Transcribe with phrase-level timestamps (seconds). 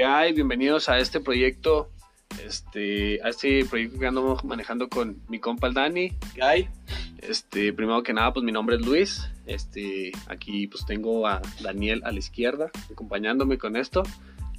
[0.00, 0.32] ¿Qué hay?
[0.32, 1.90] Bienvenidos a este proyecto,
[2.42, 6.16] este, a este proyecto que ando manejando con mi compa el Dani.
[6.34, 6.68] ¿Qué hay?
[7.18, 9.30] Este, primero que nada, pues mi nombre es Luis.
[9.44, 14.02] Este, aquí pues tengo a Daniel a la izquierda acompañándome con esto.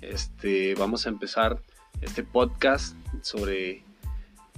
[0.01, 1.59] Este, vamos a empezar
[2.01, 3.83] este podcast sobre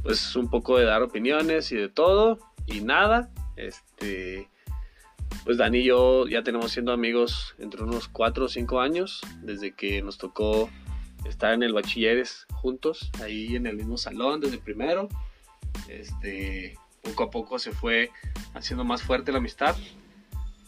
[0.02, 3.30] pues un poco de dar opiniones y de todo y nada.
[3.56, 4.50] Este,
[5.44, 9.74] pues Dani y yo ya tenemos siendo amigos entre unos 4 o 5 años, desde
[9.74, 10.70] que nos tocó
[11.26, 15.10] estar en el bachilleres juntos, ahí en el mismo salón desde primero.
[15.88, 18.12] Este, poco a poco se fue
[18.54, 19.76] haciendo más fuerte la amistad.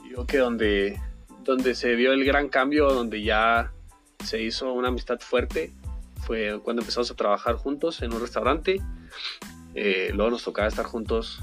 [0.09, 0.99] Yo que donde,
[1.43, 3.71] donde se vio el gran cambio, donde ya
[4.23, 5.71] se hizo una amistad fuerte,
[6.25, 8.81] fue cuando empezamos a trabajar juntos en un restaurante.
[9.75, 11.41] Eh, luego nos tocaba estar juntos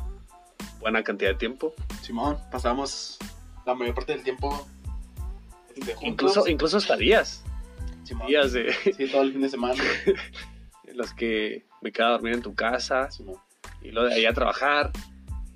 [0.80, 1.74] buena cantidad de tiempo.
[2.02, 3.19] Simón, pasamos
[3.65, 4.66] la mayor parte del tiempo
[5.74, 6.02] juntos.
[6.02, 7.45] Incluso, incluso hasta días.
[8.04, 8.26] Simón.
[8.26, 9.82] Días de, Sí, todo el fin de semana.
[10.84, 13.36] en los que me quedaba a dormir en tu casa Simón.
[13.82, 14.90] y luego de ahí a trabajar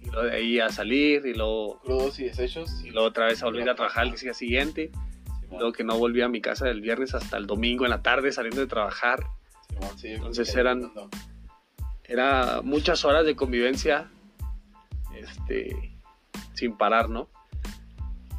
[0.02, 2.83] y luego de ahí a salir y luego, Crudos y deshechos.
[2.84, 4.91] y luego otra vez a volver a trabajar el día siguiente.
[5.41, 5.58] Simón.
[5.61, 8.33] Luego que no volví a mi casa del viernes hasta el domingo en la tarde
[8.33, 9.24] saliendo de trabajar.
[9.97, 10.91] Sí, Entonces eran-
[12.05, 14.08] Era muchas horas de convivencia
[15.14, 15.92] este,
[16.55, 17.28] sin parar, ¿no?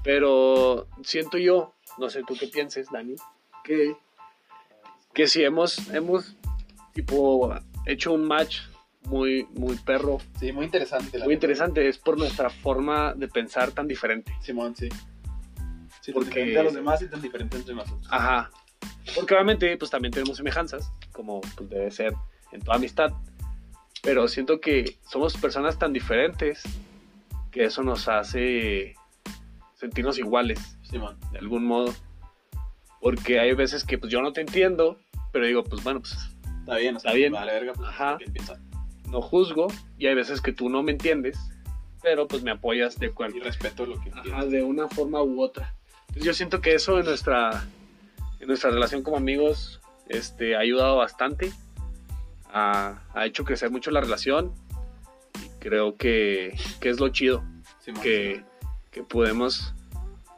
[0.03, 3.15] Pero siento yo, no sé tú qué pienses, Dani,
[3.67, 3.95] que,
[5.13, 6.35] que si hemos, hemos
[6.93, 7.53] tipo
[7.85, 8.61] hecho un match
[9.03, 11.19] muy, muy perro, Sí, muy interesante.
[11.19, 14.33] la muy interesante, es por nuestra forma de pensar tan diferente.
[14.41, 14.89] Simón, sí.
[16.01, 18.07] Sí, tan Porque- diferente a los demás y tan diferente entre nosotros.
[18.09, 18.49] Ajá.
[19.15, 22.13] Porque obviamente pues también tenemos semejanzas, como pues, debe ser
[22.51, 23.11] en toda amistad.
[24.03, 26.63] Pero siento que somos personas tan diferentes
[27.51, 28.95] que eso nos hace
[29.75, 31.17] sentirnos iguales, Simón.
[31.31, 31.93] de algún modo.
[33.01, 34.99] Porque hay veces que pues yo no te entiendo,
[35.31, 36.15] pero digo, pues bueno, pues
[36.67, 37.31] Está bien, Está bien.
[37.31, 38.17] Vale, verga, pues, Ajá.
[39.09, 39.67] no juzgo.
[39.97, 41.39] Y hay veces que tú no me entiendes,
[42.01, 45.41] pero pues me apoyas de Y cualquier respeto lo que Ajá, de una forma u
[45.41, 45.73] otra.
[46.07, 47.65] Entonces yo siento que eso en nuestra,
[48.41, 49.79] en nuestra relación como amigos
[50.09, 51.53] este, ha ayudado bastante.
[52.51, 54.51] Ha, ha hecho crecer mucho la relación.
[55.41, 57.45] Y creo que, que es lo chido,
[57.79, 58.43] Simón, que,
[58.91, 59.73] que podemos,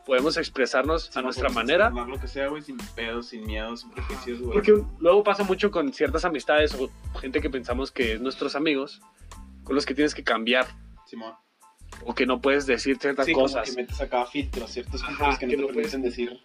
[0.09, 1.89] podemos expresarnos a Simón, nuestra manera.
[1.91, 4.53] Lo que sea, güey, sin pedos, sin miedos, sin prejuicios, güey.
[4.53, 6.89] Porque luego pasa mucho con ciertas amistades o
[7.19, 9.01] gente que pensamos que es nuestros amigos,
[9.63, 10.65] con los que tienes que cambiar
[11.05, 11.33] Simón.
[12.05, 13.69] o que no puedes decir ciertas Sí, como cosas.
[13.69, 16.39] que metes acá filtros, ciertos filtros que no que te no permiten decir.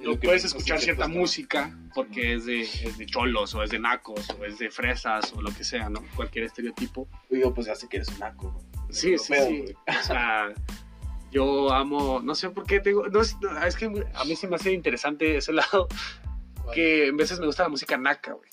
[0.00, 3.78] no puedes escuchar cierta ciertas música porque es de, es de cholos o es de
[3.80, 6.00] nacos o es de fresas o lo que sea, ¿no?
[6.16, 7.04] Cualquier estereotipo.
[7.06, 7.20] cosas.
[7.28, 8.64] Digo, pues ya sé que eres un naco, güey.
[8.90, 9.58] Sí, sí, Pero, sí.
[9.58, 9.74] güey.
[10.00, 10.48] O sea,
[11.30, 13.36] yo amo, no sé por qué tengo, no, es
[13.76, 15.88] que a mí se me hace interesante ese lado
[16.74, 18.48] que en veces me gusta la música naca, güey.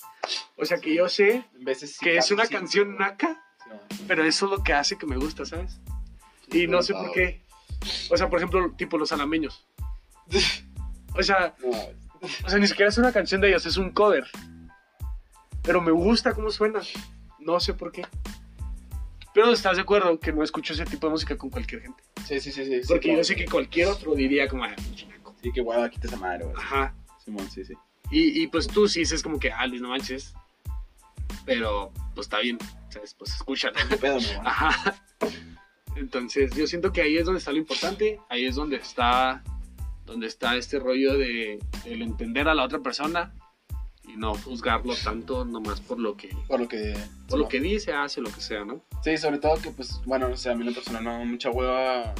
[0.56, 2.52] O sea, que yo sé En veces sí, que es una sí.
[2.54, 4.04] canción naca, Sí, no.
[4.08, 5.80] pero eso es lo que hace que me gusta, ¿sabes?
[6.52, 7.42] Y no sé por qué.
[8.10, 9.66] O sea, por ejemplo, tipo los alameños.
[11.14, 11.70] O sea, No,
[12.44, 14.26] O sea, ni siquiera es una canción de ellos, es un cover.
[15.62, 16.80] Pero me gusta cómo suena.
[17.38, 18.04] No sé por qué.
[19.38, 22.02] Pero estás de acuerdo que no escucho ese tipo de música con cualquier gente.
[22.26, 22.64] sí, sí, sí.
[22.64, 23.18] sí, sí, Porque claro.
[23.18, 25.32] yo sé que cualquier otro diría como, ah, pinche naco".
[25.40, 26.56] Sí, que guau, quita esa madre, güey.
[26.56, 26.92] Ajá.
[27.24, 27.74] Simón, sí, sí.
[28.10, 30.34] Y, y pues tú sí dices como que, ah, Luis, no manches.
[31.46, 33.14] Pero pues está bien, ¿sabes?
[33.14, 33.72] Pues escuchan.
[33.88, 34.18] ¿Qué pedo?
[34.42, 34.96] Ajá.
[35.94, 39.44] Entonces yo siento que ahí es donde está lo importante, ahí es donde está,
[40.04, 43.32] donde está este rollo de el entender a la otra persona
[44.08, 46.96] y no juzgarlo tanto nomás por lo que, Por lo que.
[47.28, 48.80] por lo que dice, hace, lo que sea, ¿no?
[49.04, 51.50] Sí, sobre todo que, pues, bueno, no sé, a mí en lo personal no mucha
[51.50, 52.14] hueva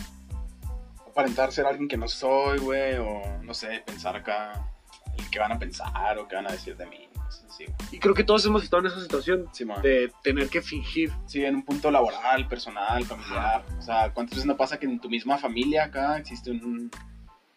[1.09, 4.71] aparentar ser alguien que no soy, güey, o no sé, pensar acá
[5.16, 7.65] el que van a pensar o qué van a decir de mí, así.
[7.91, 9.82] Y creo que todos hemos estado en esa situación Simón.
[9.82, 11.10] de tener que fingir.
[11.27, 13.65] Sí, en un punto laboral, personal, familiar.
[13.78, 16.89] O sea, ¿cuántas veces no pasa que en tu misma familia acá existe un.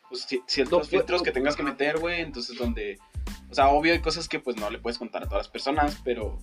[0.10, 1.72] Pues, ci- ciertos No, filtros no, que tengas que ajá.
[1.72, 2.22] meter, güey?
[2.22, 2.98] Entonces, donde.
[3.52, 6.00] O sea, obvio hay cosas que pues no le puedes contar a todas las personas,
[6.04, 6.40] pero.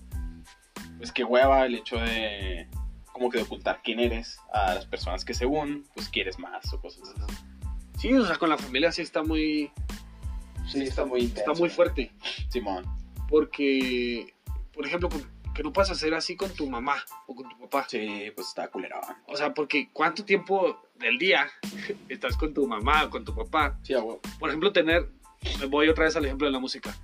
[0.97, 2.69] Pues qué hueva el hecho de.
[3.11, 6.79] Como que de ocultar quién eres a las personas que según, pues quieres más o
[6.79, 7.35] cosas así.
[7.97, 9.71] Sí, o sea, con la familia sí está muy,
[10.71, 11.51] Sí, está muy intenso.
[11.51, 12.11] está muy fuerte.
[12.49, 12.85] Simón.
[13.27, 14.33] Porque,
[14.71, 15.09] por ejemplo,
[15.55, 16.95] que no puedas hacer así con tu mamá
[17.27, 17.85] o con tu papá.
[17.89, 19.01] Sí, pues está culerón.
[19.25, 21.47] O sea, porque ¿cuánto tiempo del día
[22.09, 23.79] estás con tu mamá o con tu papá?
[23.83, 24.21] Sí, a huevo.
[24.39, 25.09] Por ejemplo, tener,
[25.59, 26.95] me voy otra vez al ejemplo de la música,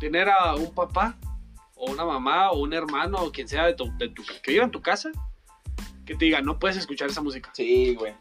[0.00, 1.16] tener a un papá
[1.74, 4.64] o una mamá o un hermano o quien sea de tu, de tu- que viva
[4.64, 5.10] en tu casa,
[6.04, 7.50] que te diga, no puedes escuchar esa música.
[7.54, 8.14] Sí, güey.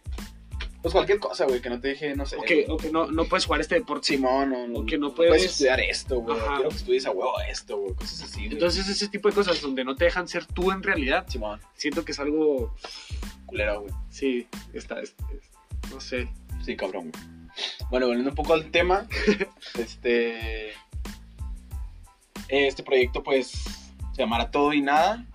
[0.81, 2.37] Pues cualquier cosa, güey, que no te deje, no sé.
[2.37, 4.07] O que, o que no, no puedes jugar este deporte.
[4.07, 6.37] Simón, no, no, O que no no puedes- estudiar esto, güey.
[6.37, 6.55] Ajá.
[6.55, 7.95] Quiero que estudies a huevo esto, güey.
[7.95, 8.53] Cosas así, güey.
[8.53, 12.05] Entonces ese tipo de cosas donde no te dejan ser tú en realidad, Simón, siento
[12.05, 12.73] que es algo,
[13.45, 13.93] culero, güey.
[14.09, 16.29] sí, está, es- es- no sé.
[16.63, 17.38] Sí, cabrón, güey.
[17.89, 19.07] Bueno, volviendo un poco al tema,
[19.77, 20.73] este.
[22.47, 23.51] Este proyecto, pues,
[24.13, 25.25] se llamará Todo y Nada,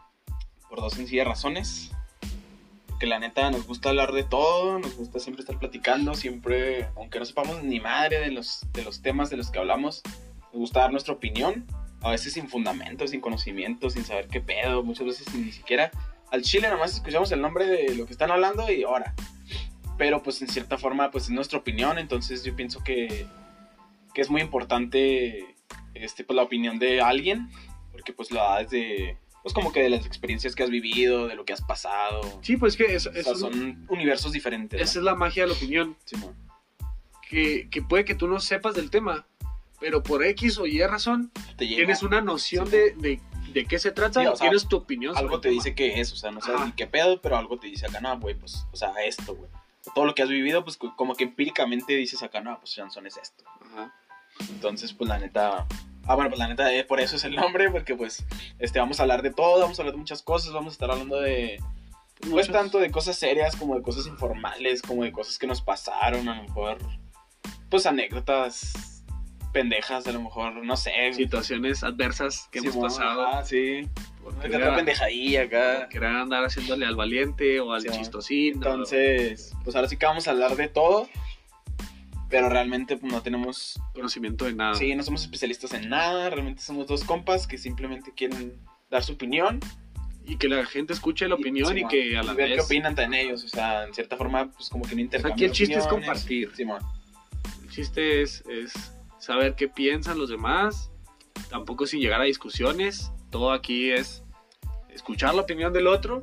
[0.68, 1.90] por dos sencillas razones.
[2.98, 7.18] Que la neta nos gusta hablar de todo, nos gusta siempre estar platicando, siempre, aunque
[7.18, 10.02] no sepamos ni madre de los, de los temas de los que hablamos,
[10.52, 11.66] nos gusta dar nuestra opinión,
[12.02, 15.90] a veces sin fundamento, sin conocimiento, sin saber qué pedo, muchas veces sin ni siquiera
[16.34, 19.14] al chile nomás escuchamos el nombre de lo que están hablando y ahora.
[19.96, 23.26] Pero pues en cierta forma pues es nuestra opinión, entonces yo pienso que,
[24.12, 25.54] que es muy importante
[25.94, 27.48] este, pues, la opinión de alguien,
[27.92, 31.36] porque pues la da desde, pues como que de las experiencias que has vivido, de
[31.36, 32.20] lo que has pasado.
[32.42, 34.80] Sí, pues que es, O es- son universos diferentes.
[34.80, 35.00] esa ¿no?
[35.00, 36.34] es la magia de la opinión, Simón.
[37.28, 39.26] que, que puede que tú no sepas del tema,
[39.80, 42.72] pero por X o Y razón Te tienes una noción Sí.
[42.72, 43.20] de, de,
[43.52, 45.16] de qué se trata Sí, o y sea, tienes tu opinión.
[45.16, 46.66] algo te dice que es, o sea, no sabes Ajá.
[46.66, 49.50] ni qué pedo, pero algo te dice acá, no, güey, pues, o sea, esto, güey.
[49.94, 53.16] Todo lo que has vivido, pues como que empíricamente dices acá, no, pues Janson es
[53.16, 53.44] esto.
[53.60, 53.92] Ajá.
[54.50, 55.66] Entonces, pues la neta.
[56.06, 58.24] Ah, bueno, pues la neta, eh, por eso es el nombre, porque pues
[58.58, 60.90] este, vamos a hablar de todo, vamos a hablar de muchas cosas, vamos a estar
[60.90, 61.58] hablando de.
[62.20, 65.60] Pues Muchos- tanto de cosas serias como de cosas informales, como de cosas que nos
[65.62, 66.78] pasaron, a lo mejor.
[67.70, 69.02] Pues anécdotas
[69.52, 71.12] pendejas, a lo mejor, no sé.
[71.12, 73.26] situaciones adversas que hemos pasado.
[73.26, 73.88] Ah, sí.
[74.24, 75.88] Por Una que querer, otra pendejadilla acá.
[75.88, 78.54] querer andar haciéndole al valiente o al chistosín.
[78.54, 81.08] o- Entonces, pues ahora sí que vamos a hablar de todo.
[82.30, 84.74] Pero realmente pues, no tenemos conocimiento de nada.
[84.74, 88.54] Sí, no somos especialistas en nada, realmente somos dos compas que simplemente quieren
[88.90, 89.60] dar su opinión.
[90.26, 92.56] Y que la gente escuche la opinión y, que a la ver vez...
[92.56, 95.44] qué opinan también ellos, o sea, en cierta forma, pues como que no intercambian aquí
[95.44, 96.50] el chiste es compartir.
[96.56, 96.80] Simón,
[97.62, 98.72] El chiste es, es
[99.18, 100.90] saber qué piensan los demás,
[101.50, 103.12] tampoco sin llegar a discusiones.
[103.34, 104.22] Todo aquí es
[104.90, 106.22] escuchar la opinión del otro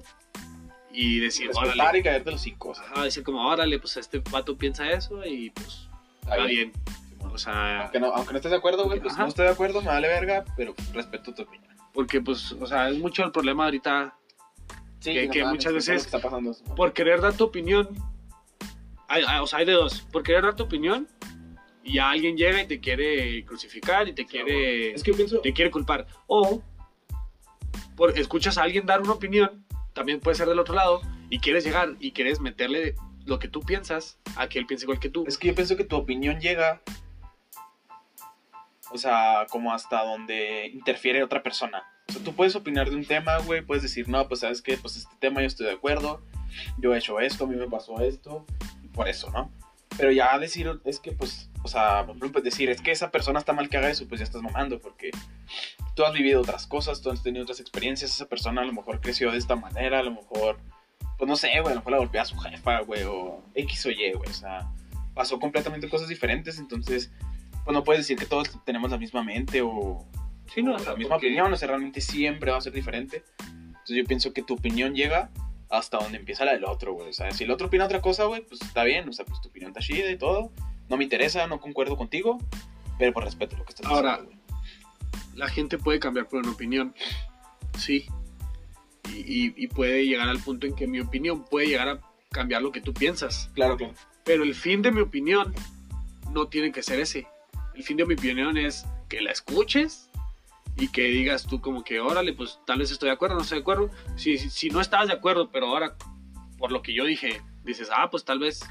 [0.93, 1.99] y decir, respetar órale.
[1.99, 5.21] y caerte los hocico, o sea, Ajá, decir como, órale, pues este pato piensa eso
[5.25, 5.89] y pues
[6.21, 6.71] está bien.
[7.29, 9.23] O sea, Aunque no, aunque no estés de acuerdo, güey, pues Ajá.
[9.23, 11.69] no estoy de acuerdo, me vale verga, pero respeto tu opinión.
[11.93, 14.15] porque pues, o sea, es mucho el problema ahorita
[15.01, 16.55] Sí, Que- no que muchas eso veces- que está pasando.
[16.77, 17.89] por querer dar tu opinión.
[19.09, 19.99] Hay, hay- o sea, hay de dos.
[20.13, 21.09] Por querer dar tu opinión
[21.83, 25.39] y ya alguien llega y te quiere crucificar y te quiere, Es que yo pienso,
[25.41, 26.07] te quiere culpar.
[26.27, 26.61] O
[28.01, 29.63] por, escuchas a alguien dar una opinión,
[29.93, 32.95] también puede ser del otro lado, y quieres llegar y quieres meterle
[33.25, 35.23] lo que tú piensas a que él piense igual que tú.
[35.27, 36.81] Es que yo pienso que tu opinión llega.
[38.91, 41.83] O sea, como hasta donde interfiere otra persona.
[42.09, 43.61] O sea, tú puedes opinar de un tema, güey.
[43.61, 46.23] Puedes decir, no, pues sabes qué, pues este tema yo estoy de acuerdo.
[46.79, 48.47] Yo he hecho esto, a mí me pasó esto.
[48.95, 49.51] Por eso, ¿no?
[49.95, 53.53] Pero ya decir, es que, pues, o sea, pues decir, es que esa persona está
[53.53, 54.79] mal que haga eso, pues ya estás mamando.
[54.79, 55.11] Porque
[56.01, 58.09] tú has vivido otras cosas, tú has tenido otras experiencias.
[58.15, 60.57] Esa persona a lo mejor creció de esta manera, a lo mejor,
[61.19, 63.85] pues no sé, güey, a lo mejor la golpea a su jefa, güey, o X
[63.85, 64.27] o Y, güey.
[64.27, 64.67] O sea,
[65.13, 67.11] pasó completamente cosas diferentes, entonces
[67.63, 70.03] pues no puedes decir que todos tenemos la misma mente o,
[70.51, 73.23] Sí, no, o la misma porque- opinión, o sea, realmente siempre va a ser diferente.
[73.39, 75.29] Entonces yo pienso que tu opinión llega
[75.69, 77.09] hasta donde empieza la del otro, güey.
[77.09, 79.39] O sea, si el otro opina otra cosa, güey, pues está bien, o sea, pues
[79.39, 80.51] tu opinión está chida y todo.
[80.89, 82.39] No me interesa, no concuerdo contigo,
[82.97, 84.40] pero por respeto lo que estás Ahora, diciendo, güey.
[85.35, 86.93] La gente puede cambiar por una opinión,
[87.77, 88.05] sí.
[89.09, 92.61] Y, y- y puede llegar al punto en que mi opinión puede llegar a cambiar
[92.61, 93.49] lo que tú piensas.
[93.55, 93.93] Claro, claro.
[94.23, 95.53] Pero el fin de mi opinión
[96.31, 97.27] no tiene que ser ese.
[97.73, 100.09] El fin de mi opinión es que la escuches
[100.77, 103.57] y que digas tú como que, órale, pues tal vez estoy de acuerdo, no estoy
[103.57, 103.89] de acuerdo.
[104.15, 105.95] Si, si, si no estás de acuerdo, pero ahora
[106.57, 108.61] por lo que yo dije, dices, ah, pues tal vez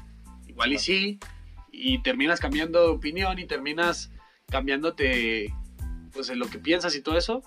[0.47, 1.19] igual y sí.
[1.71, 4.11] Y terminas cambiando de opinión y terminas
[4.49, 5.53] cambiándote
[6.13, 7.41] pues en lo que piensas y todo eso,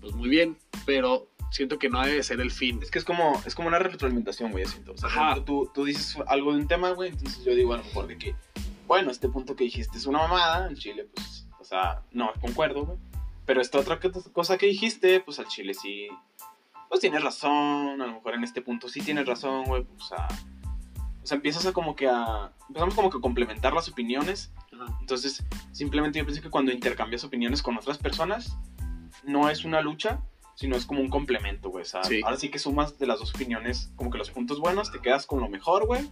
[0.00, 0.56] pues muy bien.
[0.86, 2.80] Pero siento que no debe ser el fin.
[2.82, 4.92] Es que es como, es como una retroalimentación, güey, siento.
[4.92, 5.44] O sea, Ajá.
[5.44, 8.16] tú, tú dices algo de un tema, güey, entonces yo digo a lo mejor de
[8.18, 8.34] que,
[8.86, 12.84] bueno, este punto que dijiste es una mamada, en Chile, pues, o sea, no concuerdo,
[12.86, 12.98] güey.
[13.46, 16.08] Pero esta otra co- cosa que dijiste, pues al Chile sí,
[16.88, 20.06] pues tienes razón, a lo mejor en este punto sí tienes razón, güey, pues, o
[20.06, 20.28] sea,
[21.30, 24.96] sea, empiezas a como que a, empezamos como que a complementar las opiniones Ajá.
[25.00, 28.56] entonces, simplemente yo pienso que cuando intercambias opiniones con otras personas,
[29.24, 30.20] no es una lucha,
[30.54, 31.82] sino es como un complemento, güey.
[31.82, 32.20] O sea, Sí.
[32.24, 35.26] ahora sí que sumas de las dos opiniones como que los puntos buenos, te quedas
[35.26, 36.08] con lo mejor, güey.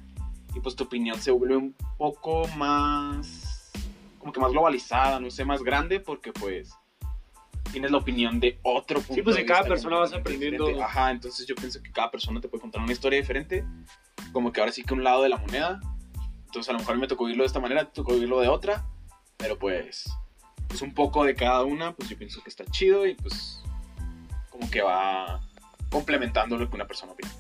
[0.55, 3.71] Y pues tu opinión se vuelve un poco más,
[4.19, 6.75] como que más globalizada, no sé, más grande, porque pues
[7.71, 9.15] tienes la opinión de otro punto.
[9.15, 10.65] Sí, pues de cada persona vas aprendiendo.
[10.67, 10.83] diferente.
[10.85, 13.65] Ajá, entonces yo pienso que cada persona te puede contar una historia diferente,
[14.33, 15.81] como que ahora sí que un lado de la moneda
[16.47, 18.87] Entonces a lo mejor me tocó oírlo de esta manera, te tocó oírlo de otra,
[19.37, 20.11] pero pues,
[20.67, 23.63] pues un poco de cada una, pues yo pienso que está chido y pues
[24.51, 25.41] como que va
[25.91, 27.31] complementando lo que una persona opina.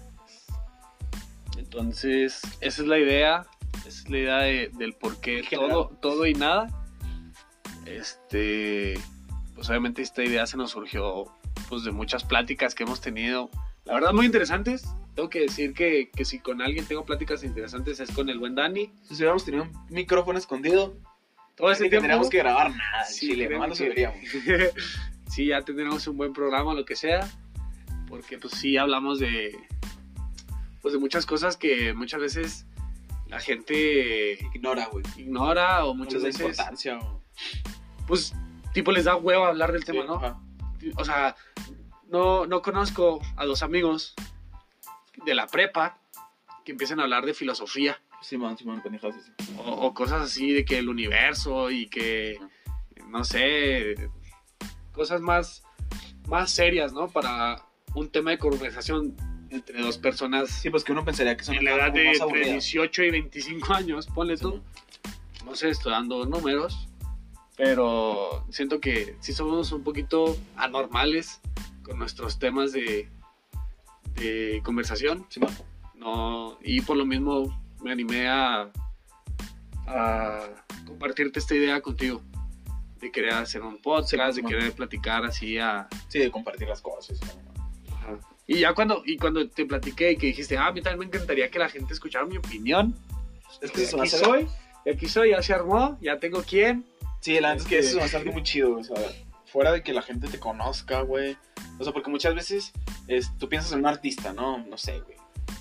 [1.56, 3.46] Entonces, esa es la idea,
[3.78, 6.68] esa es la idea de- del por qué todo, todo y nada.
[7.86, 8.94] Este,
[9.54, 11.24] pues obviamente esta idea se nos surgió
[11.68, 13.50] pues de muchas pláticas que hemos tenido,
[13.88, 14.86] la verdad muy interesantes.
[15.14, 18.54] Tengo que decir que, que si con alguien tengo pláticas interesantes es con el buen
[18.54, 18.92] Dani.
[19.02, 20.96] Si hubiéramos tenido un micrófono escondido,
[21.56, 24.70] Todo no ese tiempo tendríamos que grabar nada, Sí, Chile, nomás lo que-
[25.28, 27.28] sí, ya tendremos un buen programa, lo que sea,
[28.08, 29.58] porque pues sí hablamos de,
[30.82, 32.66] pues de muchas cosas que muchas veces
[33.26, 35.04] la gente Ignora, güey.
[35.16, 37.24] ignora o Muchas muchas veces, importancia o...
[38.06, 38.34] pues,
[38.72, 40.14] tipo les da huevo hablar del tema, ¿no?
[40.14, 40.38] ajá.
[40.96, 41.34] O sea,
[42.08, 44.14] no, no conozco a dos amigos
[45.24, 45.98] de la prepa
[46.64, 49.54] que empiecen a hablar de filosofía Simón, Simón, pendejadas así.
[49.58, 52.38] o, o cosas así de que el universo y que,
[53.08, 53.94] no sé,
[54.92, 55.62] cosas más,
[56.26, 57.08] más serias, ¿no?
[57.08, 59.16] Para un tema de conversación
[59.50, 62.22] entre dos personas Sí, pues que uno pensaría que son en la edad de entre
[62.22, 62.50] aburridas.
[62.50, 64.50] 18 y 25 años, ponle tú.
[64.50, 64.64] Simón.
[65.46, 66.88] No sé, estoy dando números,
[67.56, 71.40] pero siento que sí somos un poquito anormales
[71.88, 73.08] con nuestros temas de,
[74.14, 75.26] de conversación.
[75.30, 75.50] Simón.
[75.94, 78.70] No, y por lo mismo me animé a,
[79.86, 80.40] a
[80.86, 82.22] compartirte esta idea contigo.
[83.00, 85.88] De querer hacer un podcast, Sí, de querer platicar así a...
[86.08, 87.20] Sí, de compartir las cosas.
[88.46, 91.04] Y ya cuando, y cuando te platiqué y que dijiste, ah, a mí también me
[91.16, 92.96] encantaría que la gente escuchara mi opinión.
[93.60, 94.48] Es que aquí hace- soy,
[94.90, 96.84] aquí soy, ya se armó, ya tengo quién.
[97.20, 98.96] Sí, la es que Este- eso me hace algo muy chido, güey, o sea,
[99.46, 101.36] fuera de que la gente te conozca, güey.
[101.78, 102.72] O sea, porque muchas veces
[103.06, 104.58] es, tú piensas en un artista, ¿no?
[104.58, 105.16] No sé, güey.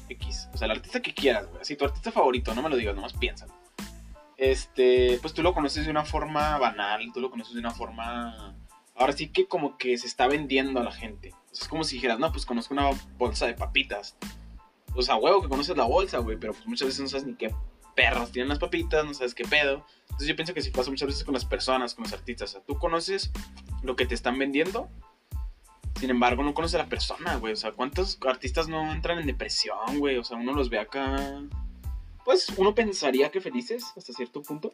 [0.09, 0.49] X.
[0.53, 1.61] O sea, el artista que quieras, güey.
[1.61, 3.53] Así, tu artista favorito, no me lo digas, nomás piénsalo.
[4.37, 8.55] Este, pues tú lo conoces de una forma banal, tú lo conoces de una forma...
[8.95, 11.31] Ahora sí que como que se está vendiendo a la gente.
[11.51, 14.17] O sea, es como si dijeras, no, pues conozco una bolsa de papitas.
[14.95, 17.35] O sea, huevo que conoces la bolsa, güey, pero pues muchas veces no sabes ni
[17.35, 17.53] qué
[17.95, 19.85] perras tienen las papitas, no sabes qué pedo.
[20.03, 22.49] Entonces yo pienso que si pasa muchas veces con las personas, con los artistas.
[22.49, 23.31] O sea, tú conoces
[23.83, 24.89] lo que te están vendiendo,
[25.97, 27.53] sin embargo no conoces a la persona, güey.
[27.53, 30.17] O sea, ¿cuántos artistas no entran en depresión, güey?
[30.17, 31.41] O sea, uno los ve acá...
[32.25, 34.73] Pues uno pensaría que felices hasta cierto punto.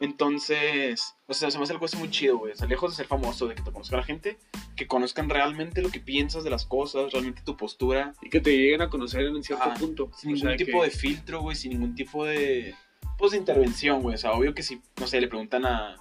[0.00, 2.52] Entonces, o sea, se me hace algo así muy chido, güey.
[2.52, 4.38] O sea, lejos de ser famoso, de que te conozca la gente,
[4.74, 8.50] que conozcan realmente lo que piensas de las cosas, realmente tu postura, Y que te
[8.56, 10.10] lleguen a conocer en cierto punto.
[10.16, 12.74] sin O ningún tipo que- de filtro, güey, sin ningún tipo de,
[13.18, 14.14] pues, de intervención, güey.
[14.14, 15.96] O sea, obvio que si, no sé, le preguntan a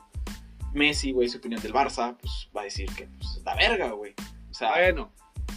[0.74, 3.92] Messi, güey, su opinión del Barça, pues va a decir que, pues, es la verga,
[3.92, 4.14] güey.
[4.50, 5.12] O sea, Bueno,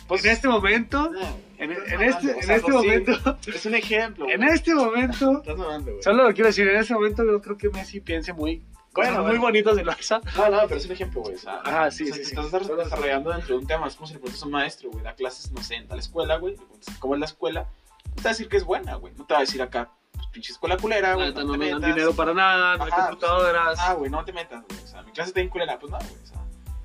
[0.08, 1.20] pues, en este momento, no,
[1.58, 4.50] en, en este, o en este sí, momento, es un ejemplo, en güey.
[4.54, 6.02] este momento, Estás mamando, güey.
[6.02, 8.62] solo lo quiero decir, en este momento yo creo que Messi piense muy,
[8.94, 10.20] Bueno, muy bonitas del Barça.
[10.36, 11.34] No, no, pero es un ejemplo, güey.
[11.34, 12.34] O sea, Ajá, sí, o sea, sí, te sí.
[12.36, 13.86] estás des- desarrollando dentro de un tema.
[13.88, 15.98] Es como si le preguntas a un maestro, güey, da clases, no sé, en tal
[15.98, 16.52] escuela, güey.
[16.56, 17.68] le preguntas, ¿Cómo es la escuela?
[18.08, 19.14] No te va a decir que es buena, güey.
[19.16, 21.32] No te va a decir acá, pues pinche escuela culera, güey.
[21.34, 23.78] No, no te me dan dinero para nada, no hay Ajá, computadoras.
[23.80, 24.80] Ah, güey, no te metas, güey.
[24.82, 26.22] O sea, mi clase está bien culera, pues no, güey.
[26.22, 26.38] O sea,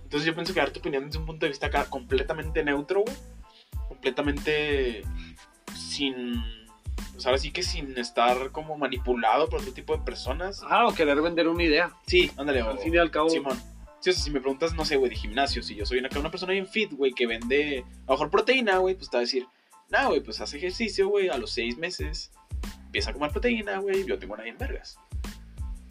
[0.04, 3.16] entonces yo pienso que dar tu opinión desde un punto de vista completamente neutro, güey.
[3.88, 5.04] Completamente
[5.76, 6.44] sin.
[7.14, 10.62] Pues ahora sí que sin estar como manipulado por otro tipo de personas.
[10.64, 11.92] Ajá, o querer vender una idea.
[12.06, 13.58] Sí, ándale, o- Al fin y al cabo, Simón.
[14.00, 16.10] Sí, o sea, si me preguntas, no sé, güey, de gimnasio, si yo soy una,
[16.20, 19.22] una persona bien fit, güey, que vende a lo mejor proteína, güey, pues te va
[19.22, 19.48] a decir,
[19.90, 22.32] no, güey, pues hace ejercicio, güey, a los seis meses
[22.88, 24.98] empieza a comer proteína, güey, yo tengo una bien vergas.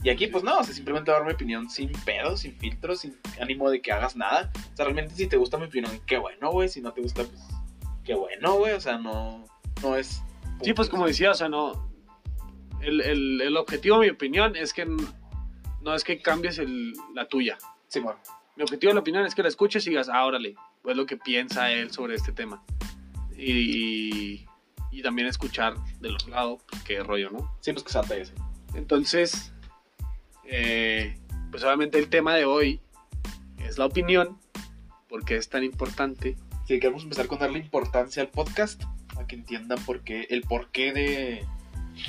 [0.03, 3.17] Y aquí, pues no, o sea, simplemente dar mi opinión sin pedo, sin filtro, sin
[3.41, 4.53] ánimo de que hagas nada.
[4.73, 7.25] O sea, realmente si te gusta mi opinión, qué bueno, güey, si no te gusta,
[7.25, 7.41] pues
[8.05, 9.47] qué bueno, güey, o sea, no,
[9.83, 10.23] no es...
[10.62, 11.91] Sí, pues como decía, o sea, no.
[12.81, 14.87] El, el, el objetivo, mi opinión, es que
[15.87, 17.59] no es que cambies el, la tuya.
[17.88, 18.17] Simón.
[18.57, 21.07] Mi objetivo de la opinión es que la escuches y digas, ah, órale, pues lo
[21.07, 22.62] que piensa él sobre este tema.
[23.37, 24.46] Y, y
[25.02, 27.57] también escuchar del otro lado, pues, qué rollo, ¿no?
[27.61, 28.33] Sí, pues que salta ese.
[28.75, 29.52] Entonces,
[30.45, 31.19] eh,
[31.50, 32.81] pues obviamente el tema de hoy
[33.59, 34.38] es la opinión,
[35.09, 36.37] porque es tan importante.
[36.66, 38.83] Sí, queremos empezar con darle importancia al podcast,
[39.16, 41.45] a que entiendan por qué, el porqué de...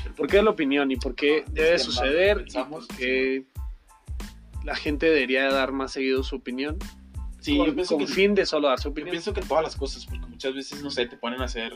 [0.05, 3.45] El porqué de la opinión y por qué Ah, debe suceder y pensamos, por qué
[4.65, 6.77] la gente debería dar más seguido su opinión.
[7.39, 8.11] Sí, con, yo pienso con que...
[8.11, 9.11] fin de solo dar su Yo opinión.
[9.11, 11.73] pienso que en todas las cosas, porque muchas veces, no sé, te ponen a hacer.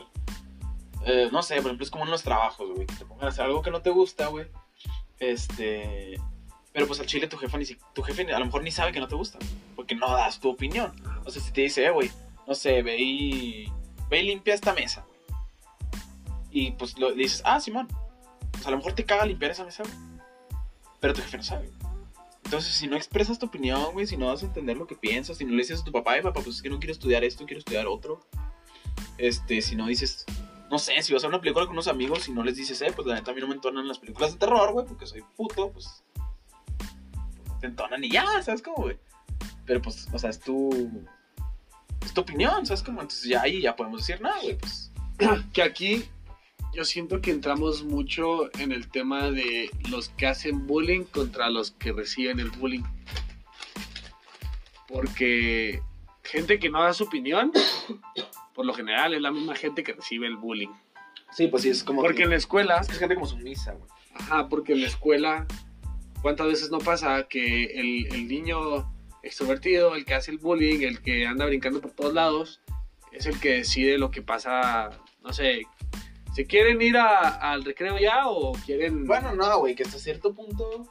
[1.04, 3.28] Eh, no sé, por ejemplo, es como en los trabajos, güey, que te pongan a
[3.28, 4.46] hacer algo que no te gusta, güey.
[5.18, 6.20] Este.
[6.72, 9.00] Pero pues al chile tu jefe, ni tu jefe a lo mejor ni sabe que
[9.00, 9.38] no te gusta,
[9.76, 10.92] porque no das tu opinión.
[11.24, 12.10] O sea, si te dice, eh, güey,
[12.46, 13.72] no sé, ve y.
[14.08, 15.40] Ve y limpia esta mesa, güey.
[16.50, 17.88] Y pues le dices, ah, Simón.
[18.52, 19.94] pues a lo mejor te caga limpiar esa mesa, güey.
[21.00, 21.70] Pero tu jefe no sabe.
[22.44, 25.38] Entonces, si no expresas tu opinión, güey, si no vas a entender lo que piensas,
[25.38, 27.24] si no le dices a tu papá, y papá, pues es que no quiero estudiar
[27.24, 28.20] esto, quiero estudiar otro.
[29.16, 30.26] Este, si no dices,
[30.72, 32.80] no sé, si vas a ver una película con unos amigos y no les dices,
[32.80, 35.06] eh, pues la neta a mí no me entonan las películas de terror, güey, porque
[35.06, 36.02] soy puto, pues.
[37.60, 38.96] Te entonan y ya, ¿sabes cómo, güey?
[39.66, 40.90] Pero pues, o sea, es tu.
[42.02, 43.02] Es tu opinión, ¿sabes cómo?
[43.02, 44.90] Entonces ya ahí ya podemos decir nada, güey, pues.
[45.52, 46.04] que aquí
[46.72, 51.72] yo siento que entramos mucho en el tema de los que hacen bullying contra los
[51.72, 52.84] que reciben el bullying.
[54.88, 55.82] Porque
[56.22, 57.52] gente que no da su opinión,
[58.54, 60.68] por lo general es la misma gente que recibe el bullying.
[61.32, 62.02] Sí, pues sí, es como.
[62.02, 63.88] Porque que- en la escuela, Es gente como sumisa, güey.
[64.14, 65.46] ajá, porque en la escuela,
[66.20, 71.00] ¿cuántas veces no pasa que el, el niño extrovertido, el que hace el bullying, el
[71.00, 72.60] que anda brincando por todos lados,
[73.12, 74.90] es el que decide lo que pasa,
[75.22, 75.62] no sé,
[76.34, 79.06] ¿se quieren ir a- al recreo ya o quieren...
[79.06, 80.86] Bueno, no, güey, que hasta cierto punto.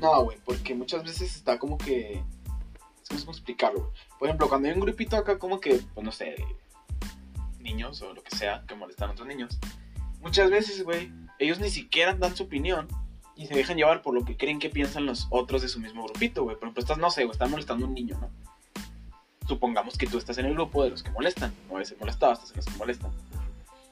[0.00, 2.12] No, güey, porque muchas veces está como que.
[3.02, 3.92] Es que no sé cómo explicarlo, güey.
[4.18, 6.36] Por ejemplo, cuando hay un grupito acá, como que, pues no sé,
[7.60, 9.58] niños o lo que sea, que molestan a otros niños.
[10.20, 12.88] Muchas veces, güey, ellos ni siquiera dan su opinión
[13.34, 16.04] y se dejan llevar por lo que creen que piensan los otros de su mismo
[16.04, 16.56] grupito, güey.
[16.56, 18.30] Por ejemplo, estás, no sé, güey, están molestando a un niño, ¿no?
[19.46, 21.52] Supongamos que tú estás en el grupo de los que molestan.
[21.70, 23.12] No el molestado, estás en los que molestan.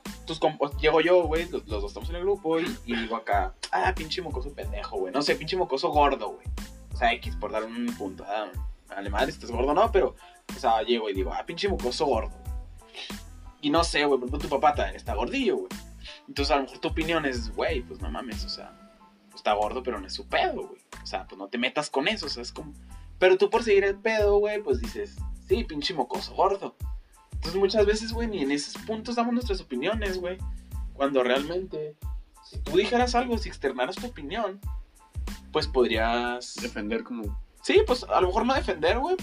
[0.07, 3.15] Entonces, como- llego yo, güey, los, los dos estamos en el grupo y, y digo
[3.17, 5.13] acá, ah, pinche mocoso pendejo, güey.
[5.13, 6.47] No sé, pinche mocoso gordo, güey.
[6.93, 8.25] O sea, X, por dar un punto.
[8.27, 8.51] Ah,
[8.89, 10.15] vale, madre, estás gordo, no, pero,
[10.55, 12.33] o sea, llego y digo, ah, pinche mocoso gordo.
[13.61, 15.69] Y no sé, güey, por ejemplo, tu papá también está gordillo, güey.
[16.29, 18.73] Entonces, a lo mejor tu opinión es, güey, pues no mames, o sea,
[19.31, 20.81] pues está gordo, pero no es su pedo, güey.
[21.03, 22.73] O sea, pues no te metas con eso, o sea, es como.
[23.19, 25.17] Pero tú por seguir el pedo, güey, pues dices,
[25.49, 26.77] sí, pinche mocoso gordo.
[27.33, 30.39] Entonces muchas veces, güey, ni en esos puntos damos nuestras opiniones, güey.
[30.95, 31.97] Cuando realmente,
[32.43, 34.61] si tú dijeras algo, si externaras tu opinión,
[35.53, 36.55] pues podrías...
[36.57, 37.39] defender como...
[37.65, 39.17] Sí, pues a lo mejor no defender, güey,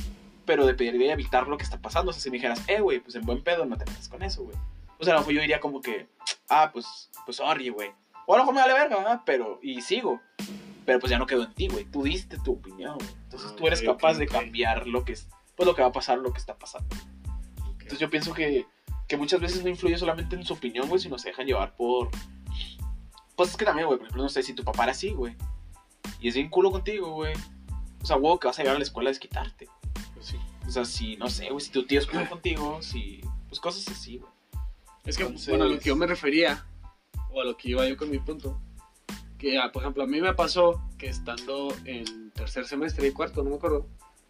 [0.48, 2.10] pero de pedir de evitar lo que está pasando.
[2.10, 4.24] O sea, si me dijeras, eh, güey, pues en buen pedo no te metas con
[4.24, 4.58] eso, güey.
[4.98, 6.08] O sea, a lo mejor yo diría como que,
[6.50, 7.92] ah, pues, pues sorry, güey.
[8.26, 9.22] O a lo mejor me vale verga, ¿verdad?
[9.28, 10.20] Pero, y sigo.
[10.88, 11.86] Pero pues ya no quedó en ti, güey.
[11.86, 13.10] Tú diste tu opinión, güey.
[13.26, 15.90] Entonces Ah, tú eres ok, capaz de cambiar lo que es, pues lo que va
[15.90, 16.96] a pasar, lo que está pasando.
[17.74, 18.66] Entonces yo pienso que,
[19.08, 22.10] que muchas veces no influye solamente en su opinión, güey, sino se dejan llevar por...
[23.36, 25.36] Pues es que también, güey, por ejemplo, no sé, si tu papá era así, güey,
[26.20, 27.34] y es bien culo contigo, güey,
[28.02, 29.68] o sea, huevo, que vas a llegar a la escuela a desquitarte.
[30.14, 30.38] Pues sí.
[30.68, 33.22] O sea, si, no sé, güey, si tu tío es contigo, si...
[33.50, 34.32] Pues cosas así, güey.
[35.06, 36.66] Es que, Entonces- bueno, a lo que yo me refería,
[37.32, 38.60] o a lo que iba yo con mi punto,
[39.38, 43.44] que, ah, por ejemplo, a mí me pasó que estando en tercer semestre y cuarto,
[43.44, 43.88] no me acuerdo,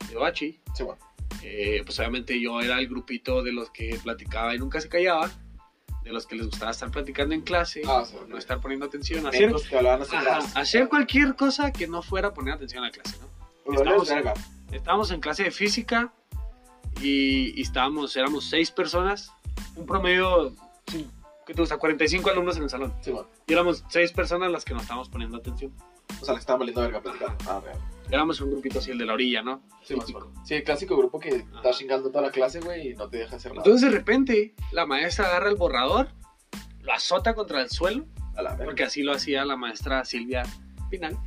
[0.10, 1.00] de Bachi, Sí, bueno.
[1.44, 5.30] eh, pues obviamente yo era el grupito de los que platicaba y nunca se callaba,
[6.04, 9.28] de los que les gustaba estar platicando en clase, Ah, sí, no estar poniendo atención,
[9.28, 13.18] hacer, que así ajá, hacer cualquier cosa que no fuera poner atención a la clase,
[13.20, 13.28] ¿no?
[13.66, 14.10] Estamos-.
[14.72, 16.14] Estábamos en clase de física
[17.02, 19.32] y, y estábamos, éramos seis personas,
[19.76, 20.54] un promedio,
[21.46, 21.78] ¿qué te gusta?
[21.78, 22.94] 45 alumnos en el salón.
[23.02, 23.28] Sí, bueno.
[23.48, 25.74] Y éramos seis personas las que nos estábamos poniendo atención.
[26.22, 27.36] O sea, le estaban valiendo verga platicando.
[27.50, 27.78] Ah, real.
[28.10, 29.62] Éramos un grupito así, el de la orilla, ¿no?
[29.84, 30.32] Sí, más bueno.
[30.44, 33.38] Sí, el clásico grupo que está chingando toda la clase, güey, y no te deja
[33.38, 33.64] hacer nada.
[33.66, 36.10] Entonces de repente la maestra agarra el borrador,
[36.82, 40.44] lo azota contra el suelo, a la porque así lo hacía la maestra Silvia
[40.90, 41.18] Pinal,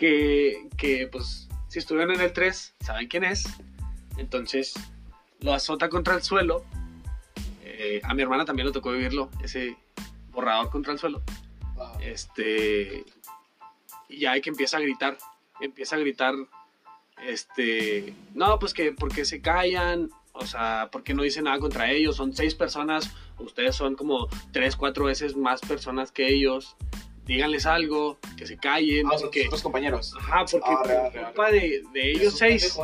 [0.00, 3.44] que, que pues si estuvieron en el 3 saben quién es,
[4.16, 4.72] entonces
[5.40, 6.64] lo azota contra el suelo,
[7.62, 9.76] Eh, a mi hermana también le tocó vivirlo, ese
[10.32, 11.22] borrador contra el suelo,
[12.00, 13.04] este,
[14.08, 15.16] y ya hay que empieza a gritar,
[15.60, 16.34] empieza a gritar,
[17.22, 22.16] este, no, pues que porque se callan, o sea, porque no dicen nada contra ellos,
[22.16, 26.76] son seis personas, ustedes son como tres, cuatro veces más personas que ellos,
[27.26, 30.14] díganles algo, que se callen, Ah, o porque, otros compañeros.
[30.18, 31.24] ajá, porque Ah, por real.
[31.26, 32.76] culpa de, de ellos seis,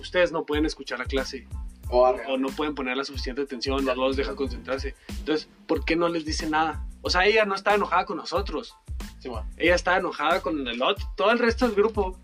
[0.00, 1.46] ustedes no pueden escuchar la clase
[1.94, 4.94] Oh, ah, o no pueden poner la suficiente atención, no los deja concentrarse.
[5.08, 6.86] Entonces, ¿por qué no les dice nada?
[7.02, 8.74] O sea, ella no estaba enojada con nosotros.
[9.18, 9.46] Simón.
[9.58, 12.18] Ella estaba enojada con el otro, todo el resto del grupo,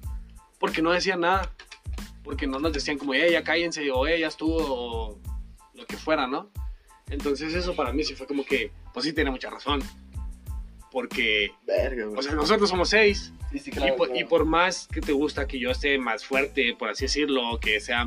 [0.59, 1.53] porque no decían nada.
[2.25, 5.19] Porque no nos decían como, ella cállense, o ella estuvo, o
[5.75, 6.51] lo que fuera, ¿no?
[7.11, 9.83] Entonces eso para mí sí fue como que, pues sí tiene mucha razón.
[10.91, 14.17] Porque, Verga, o sea, nosotros somos seis, Sí, sí, y, por, claro.
[14.21, 17.81] y por más que te gusta que yo esté más fuerte, por así decirlo, que
[17.81, 18.07] sea,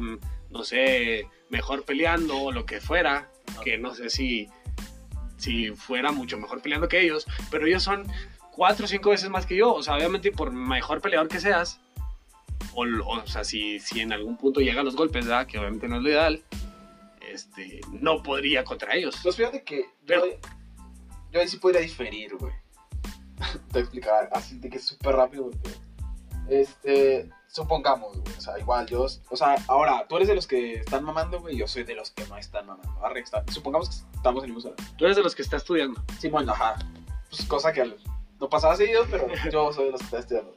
[0.50, 3.30] no sé, mejor peleando o lo que fuera,
[3.64, 4.50] que no sé si,
[5.38, 8.06] si fuera mucho mejor peleando que ellos, pero ellos son
[8.52, 11.80] cuatro o cinco veces más que yo, o sea, obviamente por mejor peleador que seas,
[12.74, 15.48] o, o sea, si, si en algún punto llegan los golpes, ¿verdad?
[15.48, 16.44] que obviamente no es lo ideal,
[17.32, 19.16] este, no podría contra ellos.
[19.24, 20.34] Pues fíjate que Pero- yo,
[21.32, 22.54] yo ahí sí podría diferir, güey.
[23.42, 25.76] Te voy a explicar así de que es súper rápido, güey.
[26.50, 30.76] Este, supongamos, güey, o sea, igual yo, o sea, ahora, tú eres de los que
[30.76, 33.06] están mamando, güey, yo soy de los que no están mamando.
[33.06, 34.96] Arre, está- supongamos que estamos en el mismo salón.
[34.98, 36.02] Tú eres de los que está estudiando.
[36.20, 36.76] Sí, bueno, ajá.
[37.30, 37.96] Pues cosa que
[38.40, 40.54] no pasaba seguido, pero yo soy de los que está estudiando.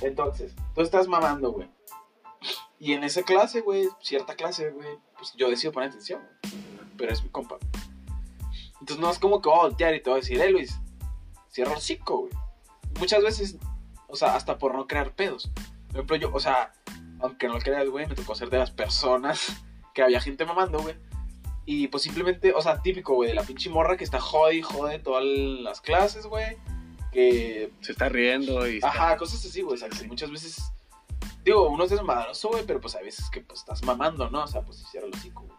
[0.00, 1.68] Entonces, tú estás mamando, güey.
[2.78, 6.54] Y en esa clase, güey, cierta clase, güey, pues yo decido poner atención, güey.
[6.96, 7.58] Pero es mi compa.
[8.80, 10.78] Entonces no es como que voy a voltear y te voy a decir, eh, Luis,
[11.52, 12.32] cierra el hocico, güey.
[12.98, 13.56] Muchas veces,
[14.08, 15.50] o sea, hasta por no crear pedos.
[15.88, 16.72] Por ejemplo, yo, o sea,
[17.20, 19.62] aunque no lo creas, güey, me tocó ser de las personas
[19.94, 20.96] que había gente mamando, güey.
[21.64, 24.62] Y pues simplemente, o sea, típico, güey, de la pinche morra que está jode y
[24.62, 26.56] jode todas las clases, güey.
[27.12, 27.70] Que.
[27.82, 29.74] Se está riendo y está- Ajá, cosas así, güey.
[29.74, 30.72] O sea, que muchas veces.
[31.44, 34.42] Digo, uno es desmadroso, güey, pero pues hay veces que pues estás mamando, ¿no?
[34.42, 35.58] O sea, pues cierra el hocico, güey.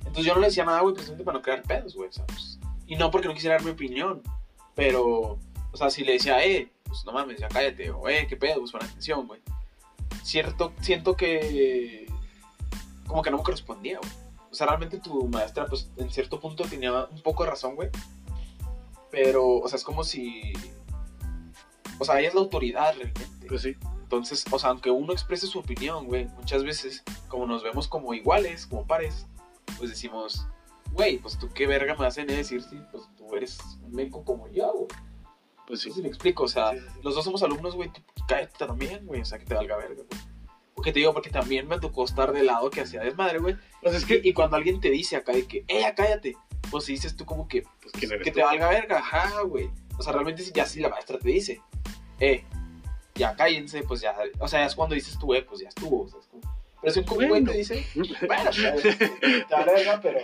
[0.00, 2.08] Entonces yo no le decía nada, güey, precisamente para no crear pedos, güey.
[2.08, 2.58] O sea, pues.
[2.86, 4.22] Y no porque no quisiera dar mi opinión.
[4.76, 5.38] Pero,
[5.72, 7.90] o sea, si le decía, eh, pues no mames, ya cállate.
[7.90, 9.40] O, eh, qué pedo, pues pon atención, güey.
[10.22, 12.06] Cierto, siento que.
[13.06, 14.12] Como que no me correspondía, güey.
[14.50, 17.88] O sea, realmente tu maestra, pues en cierto punto tenía un poco de razón, güey.
[19.10, 20.52] Pero, o sea, es como si.
[21.98, 23.46] O sea, ella es la autoridad realmente.
[23.48, 23.74] Pues sí.
[24.02, 28.14] Entonces, o sea, aunque uno exprese su opinión, güey, muchas veces, como nos vemos como
[28.14, 29.26] iguales, como pares,
[29.78, 30.46] pues decimos,
[30.96, 34.24] güey, pues tú qué verga me venir a decir si pues tú eres un meco
[34.24, 34.88] como yo, güey.
[35.66, 35.90] Pues sí.
[35.90, 37.00] Si me explico, o sea, Sí, sí, sí.
[37.02, 39.94] los dos somos alumnos, güey, tú cállate también, güey, o sea, que te valga verga,
[40.08, 40.20] güey.
[40.74, 43.56] Porque te digo, porque también me tocó estar del lado que hacía desmadre, güey.
[43.82, 44.20] Pues es que.
[44.22, 46.36] Y cuando alguien te dice acá de que, ¡eh, ya cállate!
[46.70, 48.30] Pues si dices tú como que, Pues que tú?
[48.32, 49.70] te valga verga, ajá, güey.
[49.98, 51.62] O sea, realmente ya si la maestra te dice,
[52.20, 52.44] eh,
[53.14, 56.02] ya cállense, pues ya, o sea, ya es cuando dices tú, eh, pues ya estuvo,
[56.02, 56.42] o sea, es como-
[56.82, 57.50] pero si un güey Bueno.
[57.52, 57.86] te dice,
[58.26, 58.50] bueno,
[58.82, 60.18] pues, te verga, pero,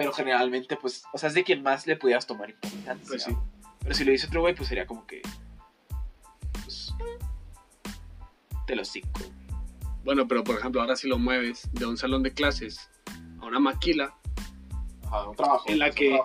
[0.00, 3.06] pero generalmente, pues, o sea, es de quien más le pudieras tomar importancia.
[3.06, 3.36] Pues sí.
[3.80, 5.20] Pero si lo dice otro güey, pues sería como que,
[6.64, 6.94] pues,
[8.66, 9.20] te lo cico.
[10.02, 12.88] Bueno, pero por ejemplo, ahora si lo mueves de un salón de clases
[13.42, 14.16] a una maquila.
[15.04, 15.66] Ajá, un trabajo.
[15.68, 16.18] En la un que-.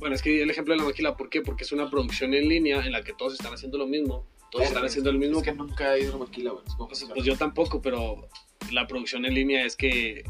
[0.00, 1.42] Bueno, es que el ejemplo de la maquila, ¿por qué?
[1.42, 4.26] Porque es una producción en línea en la que todos están haciendo lo mismo.
[4.50, 5.38] Todos están haciendo el mismo.
[5.38, 6.64] Es que nunca he ido a una maquila, güey.
[6.88, 8.28] Pues, pues yo tampoco, pero
[8.72, 10.24] la producción en línea es que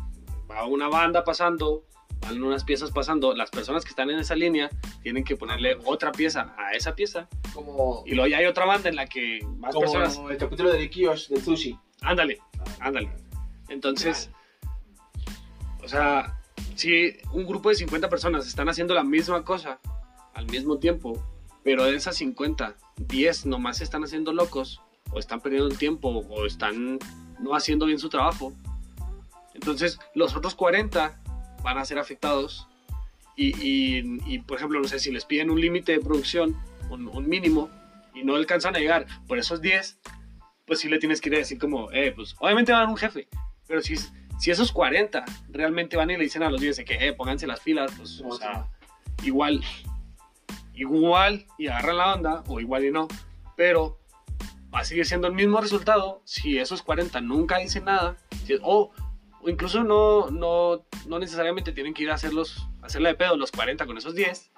[0.51, 1.87] va una banda pasando,
[2.21, 4.71] van unas piezas pasando, las personas que están en esa línea
[5.03, 8.89] tienen que ponerle otra pieza a esa pieza como, y luego ya hay otra banda
[8.89, 10.21] en la que más como personas...
[10.31, 11.79] el capítulo de Yosh del sushi.
[12.03, 12.39] Ándale,
[12.81, 13.11] ándale.
[13.69, 14.31] Entonces,
[15.83, 16.39] o sea,
[16.75, 19.81] si un grupo de 50 personas están haciendo la misma cosa
[20.35, 21.23] al mismo tiempo,
[21.63, 24.81] pero de esas 50, 10 nomás están haciendo locos,
[25.13, 26.99] o están perdiendo el tiempo, o están
[27.41, 28.53] no haciendo bien su trabajo,
[29.55, 31.21] entonces los otros 40
[31.63, 32.67] van a ser afectados.
[33.37, 36.57] Y, y- y, por ejemplo, no sé, si les piden un límite de producción,
[36.91, 37.71] un, un mínimo,
[38.15, 39.99] y no alcanzan a llegar por esos 10,
[40.67, 42.91] pues sí le tienes que ir a decir como, eh, pues obviamente va a haber
[42.93, 43.29] un jefe,
[43.67, 43.97] pero si,
[44.39, 47.47] si esos 40 realmente van y le dicen a los 10 de que, eh, pónganse
[47.47, 48.67] las pilas, pues, o sea,
[49.23, 49.63] igual,
[50.75, 53.09] igual y agarran la onda, o igual y no,
[53.57, 53.99] pero
[54.75, 58.91] va a seguir siendo el mismo resultado si esos 40 nunca dicen nada, si- o,
[59.43, 63.51] o incluso no, no, no necesariamente tienen que ir a hacerlos, hacerla de pedo los
[63.53, 64.51] 40 con esos 10,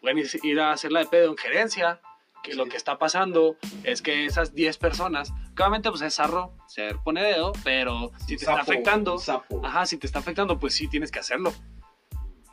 [0.00, 2.00] pueden ir- a hacerla de pedo en gerencia,
[2.42, 2.70] que lo Sí.
[2.70, 7.52] que está pasando es que esas 10 personas, obviamente pues es zarro ser pone dedo,
[7.64, 9.60] pero si te está Sapo, afectando, sapo.
[9.66, 11.52] ajá, si te está afectando, pues sí tienes que hacerlo.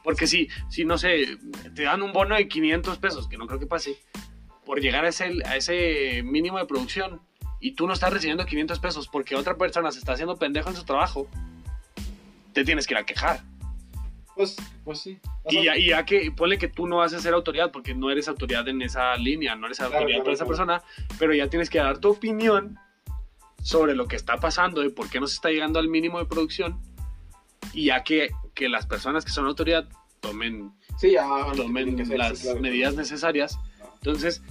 [0.03, 1.37] Porque si, si no sé,
[1.75, 3.97] te dan un bono de 500 pesos, que no creo que pase,
[4.65, 7.21] por llegar a ese, a ese mínimo de producción
[7.59, 10.75] y tú no estás recibiendo 500 pesos porque otra persona se está haciendo pendejo en
[10.75, 11.27] su trabajo,
[12.55, 13.41] te tienes que ir a quejar.
[14.35, 15.19] Pues, pues sí.
[15.43, 17.93] O Y ya, y ya que ponle que tú no vas a ser autoridad porque
[17.93, 20.57] no eres autoridad en esa línea, no eres Claro, autoridad claro, para esa claro.
[20.79, 22.77] persona, pero ya tienes que dar tu opinión
[23.61, 26.25] sobre lo que está pasando y por qué no se está llegando al mínimo de
[26.25, 26.79] producción.
[27.73, 29.87] Y ya que, que las personas que son autoridad
[30.19, 32.59] tomen, sí, ya tomen que hacerse, las claro.
[32.61, 33.57] medidas necesarias.
[33.79, 33.85] No.
[33.95, 34.41] Entonces,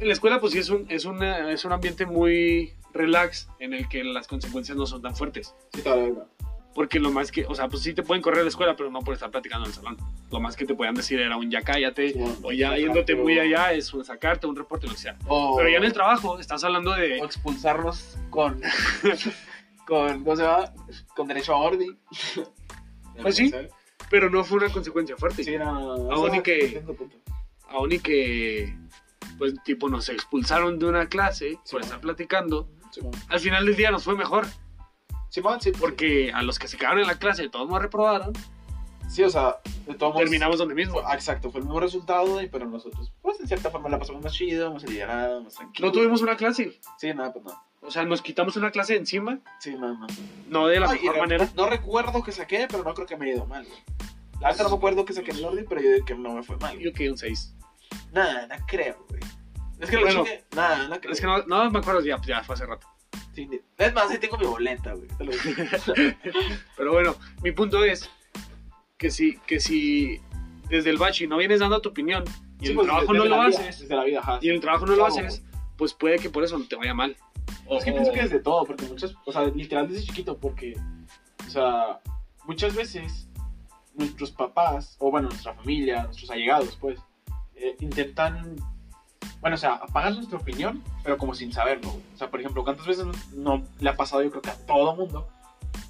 [0.00, 3.74] en la escuela pues sí es un, es, una- es un ambiente muy relax en
[3.74, 5.54] el que las consecuencias no son tan fuertes.
[5.74, 6.26] Sí, verga.
[6.74, 8.90] Porque lo más que, o sea, pues sí te pueden correr de la escuela, pero
[8.90, 9.96] no por estar platicando en el salón.
[10.30, 13.38] Lo más que te podían decir era un ya cállate, Sí, o ya yéndote muy
[13.38, 15.16] o- allá es un sacarte un reporte, lo que sea.
[15.26, 17.18] O, Pero ya en el trabajo estás hablando o de...
[17.18, 18.60] expulsarnos con.
[19.86, 20.24] con.
[20.24, 20.72] ¿Cómo se llama?
[21.14, 21.98] Con derecho a orden.
[23.20, 23.52] Pues sí.
[24.08, 25.44] Pero no fue una consecuencia fuerte.
[25.44, 25.68] Sí, no.
[25.68, 26.82] Aún o sea, y que-.
[27.68, 28.74] Aún y que,
[29.36, 32.68] pues, tipo, nos expulsaron de una clase Sí, por estar platicando.
[33.28, 34.46] Al final del día nos fue mejor,
[35.32, 35.72] Simón, sí.
[35.72, 38.32] porque a los que se quedaron en la clase todos nos reprobaron,
[39.08, 41.00] Sí, o sea, de todos modos, terminamos donde mismo.
[41.04, 44.22] ah, exacto, fue el mismo resultado, y- pero nosotros, pues en cierta forma la pasamos
[44.22, 45.86] más chido, más aliviado, más tranquilo.
[45.88, 46.78] No tuvimos una clase.
[46.98, 47.52] Sí, nada, pues no.
[47.82, 50.06] O sea, nos quitamos una clase de encima, Sí, no, no.
[50.48, 51.48] no de la mejor manera.
[51.56, 53.78] No recuerdo que saqué, pero no creo que me haya ido mal, güey.
[54.40, 56.32] La verdad no me acuerdo que saqué en el orden, pero yo digo que no
[56.34, 56.72] me fue mal.
[56.74, 56.84] güey.
[56.84, 57.54] Yo quedé un 6.
[58.12, 59.20] Nada, no creo, güey.
[59.80, 61.12] Es que lo Bueno, chingue- Nada, no creo.
[61.12, 62.86] Es que no, no me acuerdo, ya, ya fue hace rato.
[63.34, 65.08] Sí, es más, ahí tengo mi boleta, güey.
[66.76, 68.10] Pero bueno, mi punto es
[68.98, 70.20] que si, que si
[70.68, 72.24] desde el bachi no vienes dando tu opinión
[72.60, 74.38] y Sí, el pues, trabajo no lo vida, haces, Desde la vida, ajá.
[74.40, 75.42] y el trabajo no lo haces,
[75.76, 77.16] pues puede que por eso te vaya mal.
[77.66, 80.76] O- Es que pienso que desde todo, porque muchas, o sea, literal desde chiquito, porque,
[81.46, 82.00] o sea,
[82.44, 83.28] muchas veces
[83.94, 87.00] nuestros papás, o bueno, nuestra familia, nuestros allegados, pues,
[87.56, 88.56] eh, intentan,
[89.40, 91.90] bueno, o sea, apagar nuestra opinión, pero como sin saberlo.
[91.90, 92.02] güey.
[92.14, 94.66] O sea, por ejemplo, ¿cuántas veces no, no le ha pasado, yo creo que a
[94.66, 95.28] todo mundo,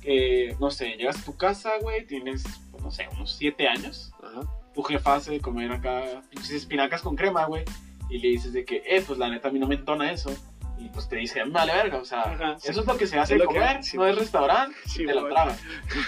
[0.00, 4.12] que, no sé, llegas a tu casa, güey, tienes, pues, no sé, unos 7 años,
[4.22, 4.40] Ajá.
[4.74, 7.64] tu jefa hace de comer acá pinches espinacas con crema, güey,
[8.10, 10.30] y le dices de que, eh, pues la neta a mí no me entona eso.
[10.78, 12.68] Y pues te dice, vale verga, o sea, Ajá, sí.
[12.70, 13.96] eso es lo que se hace de lo que- comer, sí.
[13.96, 15.32] no es restaurante, Sí, te la güey.
[15.32, 15.60] tragas.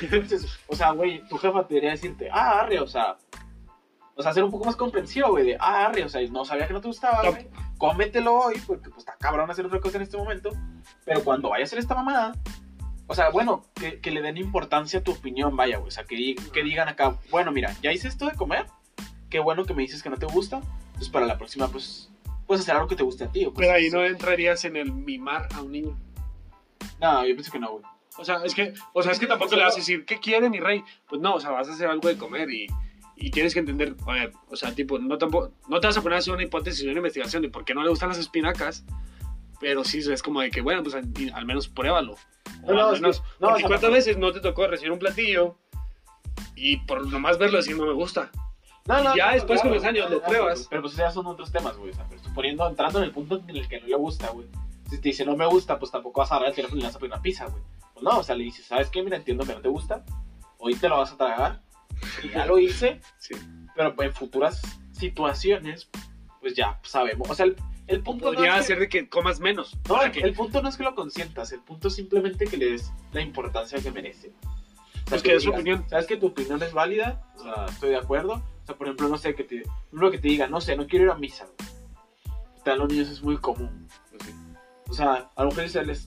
[0.03, 3.17] Entonces, o sea, güey, tu jefa debería decirte, ah, arre, o sea,
[4.16, 6.66] o sea, ser un poco más comprensivo, güey, de, ah, arre, o sea, no sabía
[6.66, 7.48] que no te gustaba, güey,
[7.79, 10.50] cómetelo hoy, porque pues está cabrón hacer otra cosa en este momento,
[11.05, 12.35] pero cuando vaya a hacer esta mamada,
[13.07, 16.05] o sea, bueno, que, que le den importancia a tu opinión, vaya, güey, o sea,
[16.05, 18.66] que, di- que digan acá, bueno, mira, ya hice esto de comer,
[19.31, 20.61] qué bueno que me dices que no te gusta,
[20.96, 22.11] pues para la próxima, pues,
[22.46, 23.44] puedes hacer algo que te guste a ti.
[23.46, 25.98] o Pero ahí no entrarías en el mimar a un niño.
[27.00, 27.85] No, yo pienso que no, güey.
[28.16, 30.48] O sea, es que, o sea, es que tampoco le vas a decir, ¿qué quiere
[30.48, 30.85] mi rey?
[31.09, 32.68] Pues no, o sea, vas a hacer algo de comer y,
[33.16, 36.03] y tienes que entender, a ver, o sea, tipo, no, tampoco, no te vas a
[36.03, 38.85] poner a hacer una hipótesis una investigación de por qué no le gustan las espinacas,
[39.61, 42.14] pero sí es como de que, bueno, pues al, al menos pruébalo.
[42.62, 43.96] O No, no, al menos, no, porque o sea, cuántas no.
[43.96, 45.57] veces no te tocó recibir un platillo
[46.57, 48.31] y por nomás verlo decir no me gusta.
[48.87, 50.59] No, no, Ya no, después con los años lo pruebas.
[50.59, 51.90] Pero, pero pues ya son otros temas, güey.
[51.90, 54.46] O sea, pero suponiendo, entrando en el punto en el que no le gusta, güey.
[54.90, 56.88] Si te dice no me gusta, pues tampoco vas a agarrar el teléfono y le
[56.88, 57.62] vas a pedir una pizza, güey.
[57.94, 59.03] Pues no, o sea, le dices, ¿sabes qué?
[59.03, 60.05] Mira, entiendo que no te gusta.
[60.59, 61.62] Hoy te lo vas a tragar.
[62.23, 63.01] Y ya lo hice.
[63.19, 63.35] Sí.
[63.77, 64.61] Pero en futuras
[64.93, 65.88] situaciones,
[66.40, 67.29] pues ya sabemos.
[67.31, 69.77] O sea, el, el punto Podría no es que- ser de que comas menos.
[69.88, 72.57] no, el, que- el punto no es que lo consientas, el punto es simplemente que
[72.57, 74.29] le des la importancia que merece.
[74.29, 75.85] O sea, Pues que es su opinión.
[75.90, 77.23] ¿Sabes que tu opinión es válida?
[77.37, 78.35] O sea, estoy de acuerdo.
[78.62, 79.62] O sea, por ejemplo, no sé, que te,
[79.93, 81.45] uno que te diga, no sé, no quiero ir a misa.
[81.45, 81.71] güey.
[82.64, 83.87] Para los niños es muy común.
[84.11, 84.35] Pues.
[84.88, 85.64] O sea, a lo mejor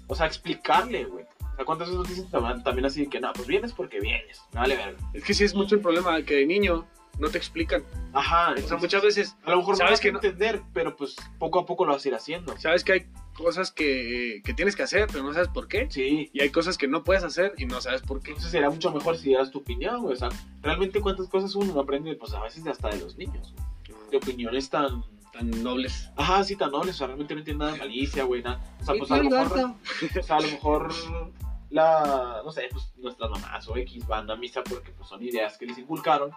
[0.07, 1.25] o sea, explicarle, güey.
[1.57, 4.41] Sea, ¿cuántas veces nos dicen también, así que, no, pues vienes porque vienes?
[4.53, 4.97] Me vale verga.
[5.13, 6.85] Es que sí es mucho el problema, que de niño
[7.19, 7.83] no te explican.
[8.13, 10.19] Ajá, O sea, entonces, muchas veces a lo mejor no sabes vas a que no-
[10.19, 12.55] entender, pero pues poco a poco lo vas a ir haciendo.
[12.59, 15.87] sabes que hay cosas que, que tienes que hacer, pero no sabes por qué.
[15.89, 18.29] Sí, Y hay cosas que no puedes hacer y no sabes por qué.
[18.29, 20.13] Entonces sería mucho mejor si dieras tu opinión, güey.
[20.13, 20.29] O sea,
[20.61, 23.51] realmente cuántas cosas uno no aprende, pues a veces hasta de los niños.
[23.87, 24.09] güey.
[24.11, 25.03] De opiniones tan...
[25.33, 26.09] Tan nobles.
[26.15, 26.95] Ajá, sí, tan nobles.
[26.95, 28.41] O sea, realmente no tiene nada de malicia, güey.
[28.41, 28.59] Nada.
[28.81, 29.75] O sea, pues a lo mejor...
[30.19, 30.91] O sea, a lo mejor
[31.69, 32.41] la...
[32.43, 35.65] No sé, pues nuestras mamás o X van a misa porque pues son ideas que
[35.65, 36.31] les inculcaron.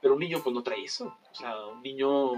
[0.00, 1.16] Pero un niño pues no trae eso.
[1.30, 2.32] O sea, un niño...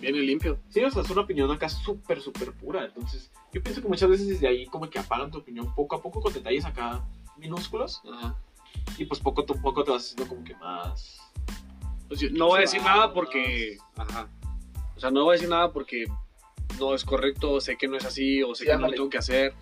[0.00, 0.60] Viene limpio.
[0.68, 2.84] Sí, o sea, es una opinión acá súper, súper pura.
[2.84, 6.02] Entonces, yo pienso que muchas veces desde ahí como que apagan tu opinión poco a
[6.02, 7.04] poco con detalles acá
[7.36, 8.02] minúsculos.
[8.10, 8.36] Ajá.
[8.98, 11.20] Y pues poco a poco te vas haciendo como que más...
[12.08, 13.78] Pues yo no voy a decir nada porque.
[13.96, 14.28] Ajá.
[14.96, 16.06] O sea, no voy a decir nada porque
[16.78, 19.10] no es correcto, sé que no es así, o sé Sí, que no lo tengo
[19.10, 19.54] que hacer.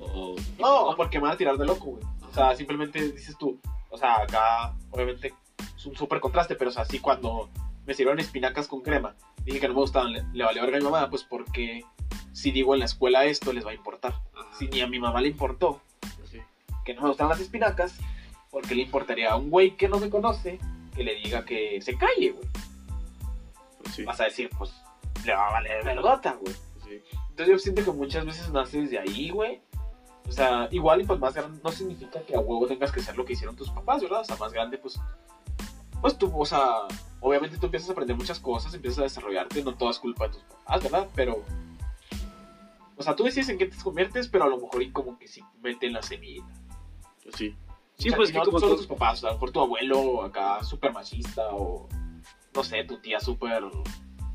[0.00, 0.36] O.
[0.58, 2.04] No, porque me van a tirar de loco, güey.
[2.30, 3.58] O sea, simplemente dices tú,
[3.90, 5.34] o sea, acá obviamente
[5.76, 7.48] es un súper contraste, pero o sea, sí cuando
[7.86, 10.80] me sirvieron espinacas con crema, dije que no me gustaban, le, le valió verga a
[10.80, 11.84] mi mamá, pues porque
[12.32, 14.14] si digo en la escuela esto les va a importar.
[14.34, 14.48] Ajá.
[14.58, 15.80] Si ni a mi mamá le importó
[16.18, 16.38] Pues sí.
[16.84, 17.98] que no me gustan las espinacas,
[18.50, 20.58] porque le importaría a un güey que no me conoce
[20.94, 22.48] que le diga que se calle, güey.
[23.82, 24.04] Pues sí.
[24.04, 24.72] Vas a decir, pues
[25.24, 26.54] le va a valer vergota, güey.
[26.74, 27.16] pues sí.
[27.30, 29.60] Entonces yo siento que muchas veces nace desde ahí, güey.
[30.30, 33.16] O sea, igual y pues más grande no significa que a huevo tengas que ser
[33.16, 34.20] lo que hicieron tus papás, ¿verdad?
[34.20, 34.96] O sea, más grande pues...
[36.00, 36.86] Pues tú, o sea,
[37.18, 40.34] obviamente tú empiezas a aprender muchas cosas, empiezas a desarrollarte, no todo es culpa de
[40.34, 41.08] tus papás, ¿verdad?
[41.16, 41.42] Pero...
[42.96, 45.26] O sea, tú decides en qué te conviertes, pero a lo mejor y como que
[45.26, 46.44] sí meten la semilla.
[47.24, 47.56] Pues sí.
[47.98, 49.50] O Sí, sea, pues que no como solo tus papás, o sea, a lo mejor
[49.50, 51.88] tu abuelo acá súper machista o...
[52.54, 53.64] No sé, tu tía súper...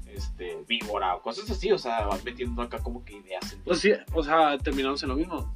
[0.08, 3.79] Este, víbora o cosas así, o sea, van metiendo acá como que ideas en Pues
[3.79, 5.53] sí, o sea, terminamos en lo mismo.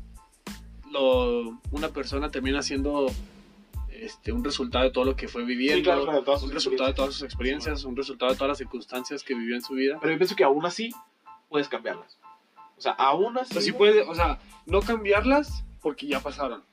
[0.91, 3.07] Lo, una persona termina siendo
[3.91, 6.95] este, un resultado de todo lo que fue viviendo, Sí, claro, claro, un resultado de
[6.95, 9.97] todas sus experiencias, un resultado de todas las circunstancias que vivió en su vida.
[10.01, 10.91] Pero yo pienso que aún así
[11.49, 12.17] puedes cambiarlas.
[12.77, 13.53] O sea, aún así.
[13.53, 16.63] Sea, sí güey, puede, o sea, no cambiarlas porque ya pasaron.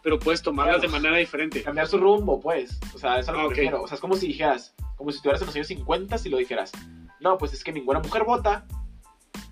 [0.00, 0.88] pero puedes tomarlas Claro.
[0.92, 1.62] de manera diferente.
[1.62, 2.78] cambiar su rumbo, pues.
[2.94, 3.50] O sea, eso es lo que Ah, ok.
[3.50, 3.82] me refiero.
[3.82, 6.36] O sea, es como si dijeras, como si estuvieras en los años 50 y lo
[6.38, 6.70] dijeras,
[7.20, 8.64] no, pues es que ninguna mujer vota,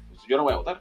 [0.09, 0.81] pues yo no voy a votar.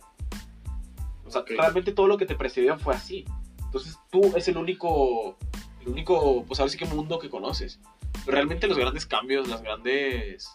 [1.25, 1.51] O sea, Ok.
[1.51, 3.25] realmente todo lo que te precedió fue así.
[3.63, 5.37] Entonces tú es el único,
[5.81, 7.79] el único, pues ahora sí que mundo que conoces.
[8.23, 10.49] Pero realmente los grandes cambios, las grandes,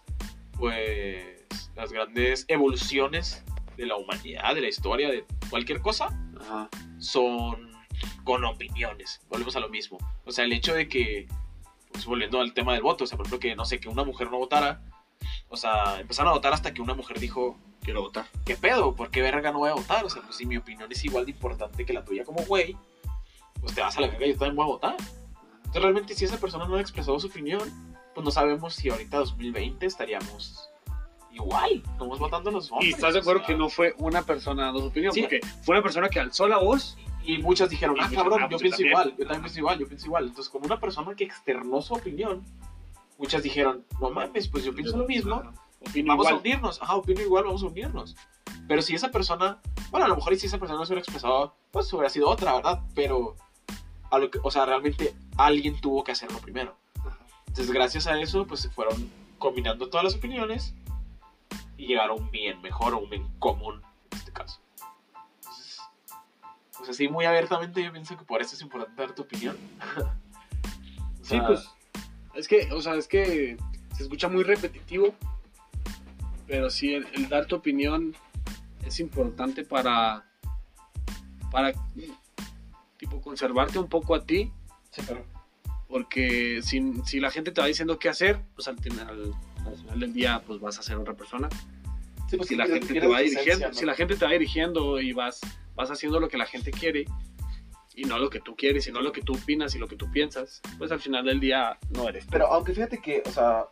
[0.58, 3.44] pues, las grandes evoluciones
[3.76, 6.08] de la humanidad, de la historia, de cualquier cosa,
[6.40, 6.68] Ajá.
[6.98, 7.70] son
[8.24, 9.20] con opiniones.
[9.28, 9.98] Volvemos a lo mismo.
[10.24, 11.28] O sea, el hecho de que,
[11.92, 14.04] pues volviendo al tema del voto, o sea, por ejemplo, que no sé, que una
[14.04, 14.82] mujer no votara,
[15.48, 18.26] o sea, empezaron a votar hasta que una mujer dijo, Quiero votar.
[18.44, 18.94] ¿qué pedo?
[18.94, 20.04] ¿Por qué verga no voy a votar?
[20.04, 22.76] O sea, pues si mi opinión es igual de importante que la tuya como güey,
[23.60, 24.96] pues te vas a la verga y yo también voy a votar.
[25.56, 27.60] Entonces, realmente, si esa persona no ha expresado su opinión,
[28.14, 30.68] pues no sabemos si ahorita 2020 estaríamos
[31.32, 32.90] igual, estamos votando los hombres.
[32.90, 35.20] Y estás de acuerdo o sea, que no fue una persona dando su opinión, Sí.
[35.22, 36.98] porque fue una persona que alzó la voz.
[37.22, 38.90] Y muchas dijeron, Y ah, muchas, cabrón, ah, yo pues pienso también.
[38.92, 40.24] igual, yo también pienso igual, yo pienso igual.
[40.26, 42.44] Entonces, como una persona que externó su opinión,
[43.18, 45.42] muchas dijeron, no mames, pues yo pienso lo mismo.
[45.80, 46.40] Opino vamos a igual.
[46.44, 46.82] unirnos.
[46.82, 48.16] Ajá, opino igual, vamos a unirnos.
[48.68, 51.54] Pero si esa persona, bueno, a lo mejor si esa persona no se hubiera expresado,
[51.70, 52.80] pues hubiera sido otra, ¿verdad?
[52.94, 53.36] Pero,
[54.10, 56.76] a lo que, o sea, realmente alguien tuvo que hacerlo primero.
[57.48, 60.74] Entonces, gracias a eso, pues se fueron combinando todas las opiniones
[61.76, 64.60] y llegaron a un bien mejor o un bien común en este caso.
[65.38, 65.80] Entonces,
[66.76, 69.56] pues así muy abiertamente yo pienso que por eso es importante dar tu opinión.
[71.22, 71.68] O Sí, sea, pues.
[72.34, 73.56] Es que, o sea, es que
[73.96, 75.14] se escucha muy repetitivo.
[76.50, 78.12] Pero sí, el, el dar tu opinión
[78.84, 80.24] es importante para.
[81.52, 81.72] Para.
[82.96, 84.50] Tipo, conservarte un poco a ti.
[84.90, 85.24] Sí, pero
[85.86, 89.32] Porque si, si la gente te va diciendo qué hacer, pues al final,
[89.64, 91.48] al final del día, pues vas a ser otra persona.
[92.28, 93.74] sí, pues si la gente te va dirigiendo, ¿no?
[93.74, 95.40] si la gente te va dirigiendo y vas,
[95.76, 97.04] vas haciendo lo que la gente quiere
[97.94, 99.94] y no lo que tú quieres, y no lo que tú opinas y lo que
[99.94, 102.32] tú piensas, pues al final del día no eres tú.
[102.32, 103.66] Pero aunque fíjate que, o sea,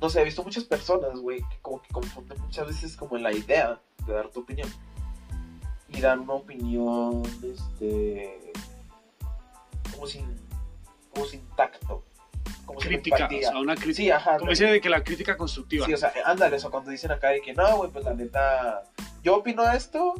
[0.00, 3.22] no sé, he visto muchas personas, güey, que como que confunden muchas veces como en
[3.22, 4.68] la idea de dar tu opinión.
[5.88, 8.52] Y dan una opinión, este,
[9.92, 10.26] como sin,
[11.14, 12.02] como sin tacto.
[12.66, 13.48] Como sin crítica, o empatía.
[13.50, 13.94] sea, una crítica.
[13.96, 14.38] Sí, ajá.
[14.38, 15.86] como dice de que la crítica constructiva.
[15.86, 18.82] Sí, o sea, ándale, eso cuando dicen acá de que no, güey, pues la neta,
[19.22, 20.14] yo opino esto,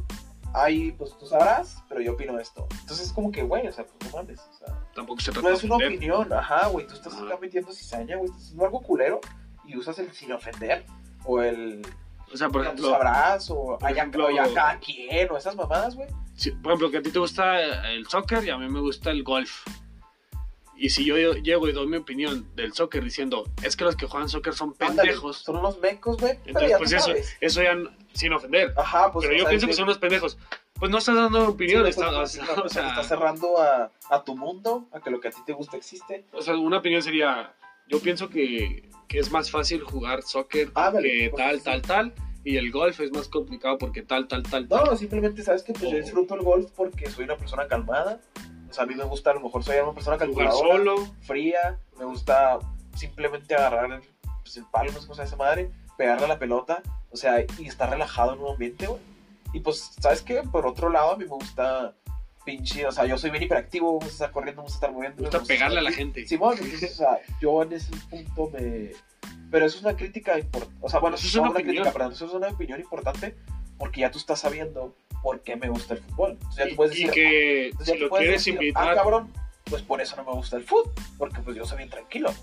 [0.53, 2.65] ahí pues tú sabrás, pero yo opino esto.
[2.81, 5.49] Entonces es como que, güey, o sea, pues no mames, o sea, Tampoco se trata
[5.49, 5.97] no es una ofender.
[5.97, 7.25] opinión, ajá, güey, tú estás Ajá.
[7.25, 9.19] acá metiendo cizaña, güey, estás haciendo algo culero
[9.67, 10.85] y usas el sin ofender,
[11.25, 11.81] o el
[12.33, 15.55] O sea, por ejemplo, sabrás, o por allá, ejemplo- o ya cada quien, o esas
[15.55, 16.07] mamadas, güey.
[16.35, 19.11] si- por ejemplo, que a ti te gusta el soccer y a mí me gusta
[19.11, 19.65] el golf.
[20.79, 24.05] Y si yo llego y doy mi opinión del soccer diciendo, es que los que
[24.05, 27.35] juegan soccer son Ándale, pendejos, son unos mecos, güey, entonces pues eso, sabes.
[27.41, 27.75] eso ya
[28.13, 28.73] sin ofender.
[28.77, 30.37] Ajá, pues Pero o yo pienso que son unos pendejos.
[30.75, 33.59] Pues no estás dando sí, opinión, pues, estás- no, o no, o sea, estás cerrando
[33.59, 36.25] a, a tu mundo, a que lo que a ti te gusta existe.
[36.31, 37.53] O sea, una opinión sería,
[37.87, 42.13] yo pienso que, que es más fácil jugar soccer Ándale, que pues, tal, tal, tal,
[42.43, 44.85] y el golf es más complicado porque tal, tal, tal, tal.
[44.85, 48.21] No, simplemente sabes que pues yo O- disfruto el golf porque soy una persona calmada.
[48.69, 51.07] O sea, a mí me gusta, a lo mejor soy una persona jugar calculadora, solo,
[51.21, 51.79] fría.
[51.97, 52.59] Me gusta
[52.95, 54.01] simplemente agarrar el,
[54.43, 57.45] pues, el palo, no sé cómo se esa madre, pegarle a la pelota, o sea,
[57.57, 58.99] y estar relajado en un ambiente, güey.
[59.53, 60.43] Y pues, ¿sabes qué?
[60.43, 61.95] Por otro lado, a mí me gusta
[62.47, 65.21] pinche, o sea, yo soy bien hiperactivo, me gusta estar corriendo, me gusta estar moviendo.
[65.21, 66.25] gusta pegarle a la gente.
[66.25, 68.91] Simón, entonces, o sea, yo en ese punto me...
[69.51, 72.13] Pero eso es una crítica importante, o sea, bueno, Eso es una una, crítica, perdón,
[72.13, 73.35] eso es una opinión importante
[73.77, 76.31] porque ya tú estás sabiendo por qué me gusta el fútbol.
[76.31, 78.89] Entonces ya Y, tú puedes y decir, que entonces ya si lo quieres decir, invitar,
[78.89, 79.33] ah, cabrón,
[79.69, 82.33] pues por eso no me gusta el fútbol, porque pues yo soy bien tranquilo.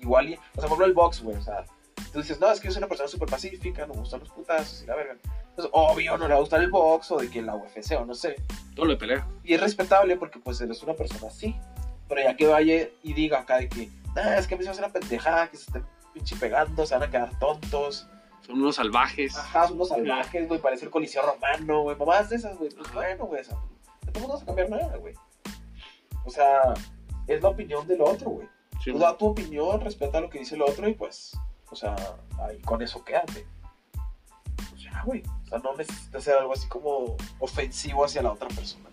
[0.00, 1.64] Igual, y, o sea, por ejemplo, el box, güey, o sea,
[2.12, 4.30] tú dices, no, es que yo soy una persona súper pacífica, no me gustan los
[4.30, 5.16] putazos y la verga.
[5.50, 8.04] Entonces, obvio, no le va a gustar el box o de que la UFC o
[8.04, 8.36] no sé.
[8.74, 9.26] todo lo pelea.
[9.42, 11.56] Y es respetable porque pues eres una persona así.
[12.08, 14.68] Pero ya que vaya y diga acá de que, nah, es que a mí se
[14.68, 18.06] me hace una pendejada, que se estén pinche pegando, se van a quedar tontos.
[18.46, 19.36] Son unos salvajes.
[19.36, 22.70] Ajá, son unos salvajes, güey, parece el coliseo romano, güey, mamás de esas, güey.
[22.70, 23.56] Pues bueno, güey, o sea,
[24.04, 25.14] no te vas a cambiar nada, güey.
[26.24, 26.74] O sea,
[27.26, 28.48] es la opinión del otro, güey.
[28.82, 31.36] Sí, Tú da tu opinión, respeta lo que dice el otro y pues,
[31.70, 31.94] o sea,
[32.40, 33.46] ahí con eso quédate.
[34.70, 35.22] Pues ya, güey.
[35.44, 38.84] O sea, no necesitas hacer algo así como ofensivo hacia la otra persona.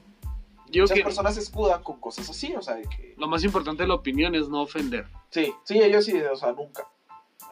[0.70, 3.14] Yo Muchas que personas se escudan con cosas así, o sea, de que...
[3.18, 5.06] lo más importante de la opinión es no ofender.
[5.30, 6.88] Sí, sí, ellos sí, o sea, nunca.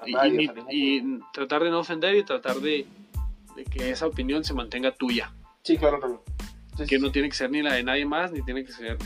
[0.08, 2.88] Y, nadie, y o ni- sea, ningún- y tratar de no ofender y tratar de,
[3.56, 5.32] de que esa opinión se mantenga tuya.
[5.62, 6.24] Sí, claro, claro.
[6.78, 8.72] Sí, Que sí, no tiene que ser ni la de nadie más, ni tiene que
[8.72, 8.98] ser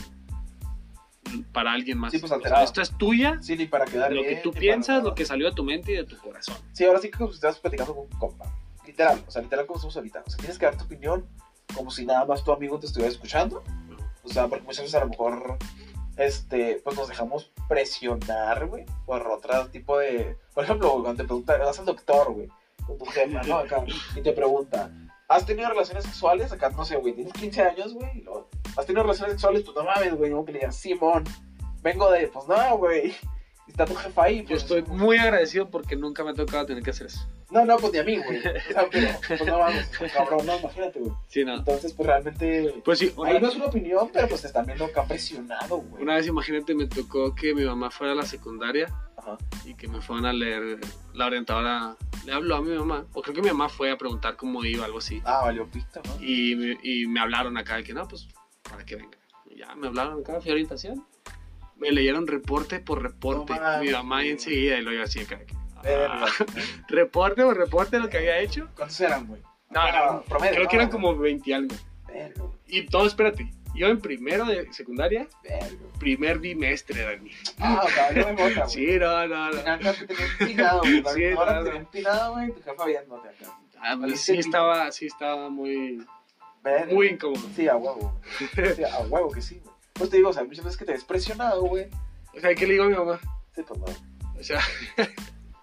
[1.52, 2.12] para alguien más.
[2.12, 2.64] Sí, pues, O sea, alterado.
[2.64, 5.14] esto es tuya, Sí, ni para quedar lo que bien, tú ni para piensas, lo
[5.14, 6.56] que salió de tu mente y de tu corazón.
[6.72, 8.46] Sí, ahora sí que como si estás platicando con un compa.
[8.86, 10.22] Literal, o sea, literal como estamos ahorita.
[10.26, 11.26] O sea, tienes que dar tu opinión
[11.74, 13.62] como si nada más tu amigo te estuviera escuchando.
[14.22, 15.56] O sea, porque muchas veces a lo mejor,
[16.16, 20.36] este, pues nos dejamos presionar, güey, por otro tipo de...
[20.54, 22.48] Por ejemplo, cuando te pregunta, vas al doctor, güey,
[22.86, 23.58] con tu jefa, ¿no?
[23.58, 23.84] Acá,
[24.16, 24.90] y te pregunta,
[25.28, 26.50] ¿has tenido relaciones sexuales?
[26.52, 28.45] Acá, no sé, güey, tienes 15 años, güey, y luego,
[28.76, 29.62] ¿has tenido relaciones sexuales?
[29.62, 31.24] Pues no mames, güey, no, que le digas, Simón,
[31.82, 33.14] vengo de, pues no, güey,
[33.68, 34.62] está tu jefa ahí, Yo pues...
[34.62, 37.26] estoy muy agradecido porque nunca me ha tocado tener que hacer eso.
[37.50, 38.38] No, no, pues ni a mí, güey.
[38.38, 41.12] O sea, pero, pues no mames, cabrón, no, imagínate, güey.
[41.28, 41.54] Sí, no.
[41.54, 42.74] Entonces, pues realmente...
[42.84, 45.78] Pues sí, una, Ahí no es una opinión, pero pues te están viendo acá presionado,
[45.78, 46.02] güey.
[46.02, 49.38] una vez imagínate me tocó que mi mamá fuera a la secundaria Ajá.
[49.64, 50.78] y que me fueran a leer,
[51.14, 54.36] la orientadora le habló a mi mamá, o creo que mi mamá fue a preguntar
[54.36, 55.22] cómo iba, algo así.
[55.24, 56.20] Ah, valió pista, ¿no?
[56.20, 58.26] Y, y me hablaron acá de que no, pues
[58.68, 59.18] para que venga.
[59.50, 61.04] Y ya me hablaron acá, fui a orientación.
[61.76, 63.54] Me leyeron reporte por reporte.
[63.54, 65.40] No mi mamá y enseguida, y lo iba así acá.
[65.84, 66.26] ah,
[66.88, 68.68] reporte por reporte lo que había hecho.
[68.74, 69.42] ¿Cuántos eran, güey?
[69.70, 70.70] No, no, promedio, creo ¿no?
[70.70, 71.74] que eran como 20 y algo.
[72.66, 73.50] Y todo, espérate.
[73.74, 75.28] Yo en primero de secundaria,
[75.98, 77.30] primer bimestre, Dani.
[77.58, 78.68] Ah, o sea, yo me güey.
[78.68, 79.58] Sí, no, no, no.
[79.60, 81.02] Acá te tenía empinado, güey.
[81.14, 81.76] Sí, Ahora no, te no.
[81.76, 83.58] empinado, güey, tu jefa viéndote acá.
[83.78, 86.02] Ah, pues sí estaba, sí estaba muy,
[86.66, 86.92] Verga.
[86.94, 87.48] muy incómodo.
[87.54, 88.20] Sí, a huevo.
[88.38, 89.62] Sí, a huevo que sí.
[89.94, 91.86] Pues te digo, o sea, muchas veces que te ves presionado, güey.
[92.36, 93.20] O sea, ¿qué le digo a mi mamá?
[93.54, 93.86] Sí, pues no.
[94.38, 94.60] O sea,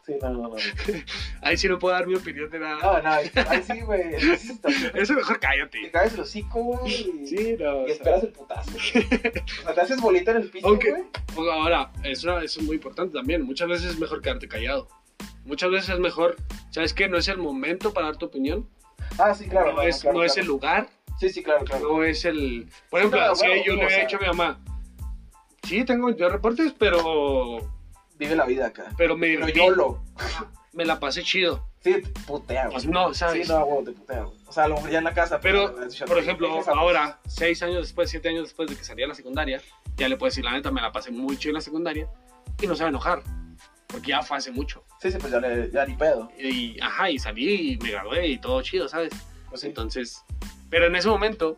[0.06, 0.56] Sí, no, no, no.
[1.42, 2.76] ahí sí no puedo dar mi opinión de nada.
[2.82, 4.16] No, no, ahí sí, güey.
[4.96, 5.92] Eso mejor Te cállate.
[5.92, 6.94] caes el hocico, güey.
[7.26, 7.84] Sí, no.
[7.84, 8.72] Y sea, esperas el putazo.
[8.72, 9.06] güey.
[9.62, 11.04] O sea, te haces bolita en el piso, güey.
[11.34, 13.44] Pues ahora, eso, eso es muy importante también.
[13.44, 14.90] Muchas veces es mejor quedarte callado.
[15.46, 16.36] Muchas veces es mejor,
[16.72, 17.08] ¿sabes qué?
[17.08, 18.68] No es el momento para dar tu opinión.
[19.18, 19.74] Ah, sí, claro.
[19.74, 20.42] no es, claro, no es claro.
[20.42, 20.90] el lugar.
[21.20, 21.98] Sí, sí, claro, claro.
[21.98, 22.68] No es el...
[22.90, 24.60] Por ejemplo, claro, si yo le había dicho a mi mamá,
[25.64, 27.60] sí, tengo yo reportes, pero,
[28.18, 28.86] Vive la vida acá.
[28.98, 30.04] pero me, Pero yo lo.
[30.74, 31.68] me la pasé chido.
[31.84, 32.74] Sí, te putea, güey.
[32.74, 33.46] Pues no, ¿sabes?
[33.48, 34.38] Sí, no, güey, te putea, güey.
[34.48, 35.40] O sea, a lo mejor ya en la casa.
[35.42, 38.84] Pero, has dicho, por "Te ejemplo, ahora, seis años después, siete años después de que
[38.84, 39.62] salí a la secundaria,
[39.98, 42.08] ya le puedo decir, la neta, me la pasé muy chido en la secundaria
[42.62, 43.24] y no se va a enojar,
[43.94, 44.84] porque ya fue hace mucho.
[45.00, 46.32] Sí, sí, pues ya, le, ya ni pedo.
[46.38, 49.14] Y, ajá, y salí y me gradué y todo chido, ¿sabes?
[49.50, 49.68] Pues sí.
[49.68, 50.26] Entonces,
[50.72, 51.58] pero en ese momento,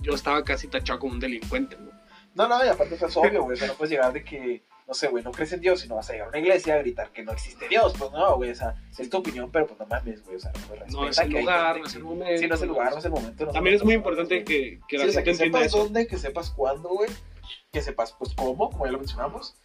[0.00, 1.90] yo estaba casi tachado como un delincuente, ¿no?
[2.34, 3.54] No, no, y aparte pues, es obvio, güey.
[3.54, 5.88] O sea, no puedes llegar de que, no sé, güey, no crees en Dios y
[5.88, 7.94] no vas a llegar a una iglesia a gritar que no existe Dios.
[7.98, 8.50] Pues no, güey.
[8.50, 10.36] O sea, es tu opinión, pero pues no mames, güey.
[10.36, 10.52] O sea,
[10.88, 12.38] No respeta es el lugar, gente no es el momento.
[12.38, 13.46] Sí, no es el lugar, no es el momento.
[13.46, 15.78] no También es muy importante que, que la sí, o sea, gente que sepas eso.
[15.78, 17.10] dónde, que sepas cuándo, güey.
[17.72, 19.56] Que sepas, pues, cómo, como ya lo mencionamos.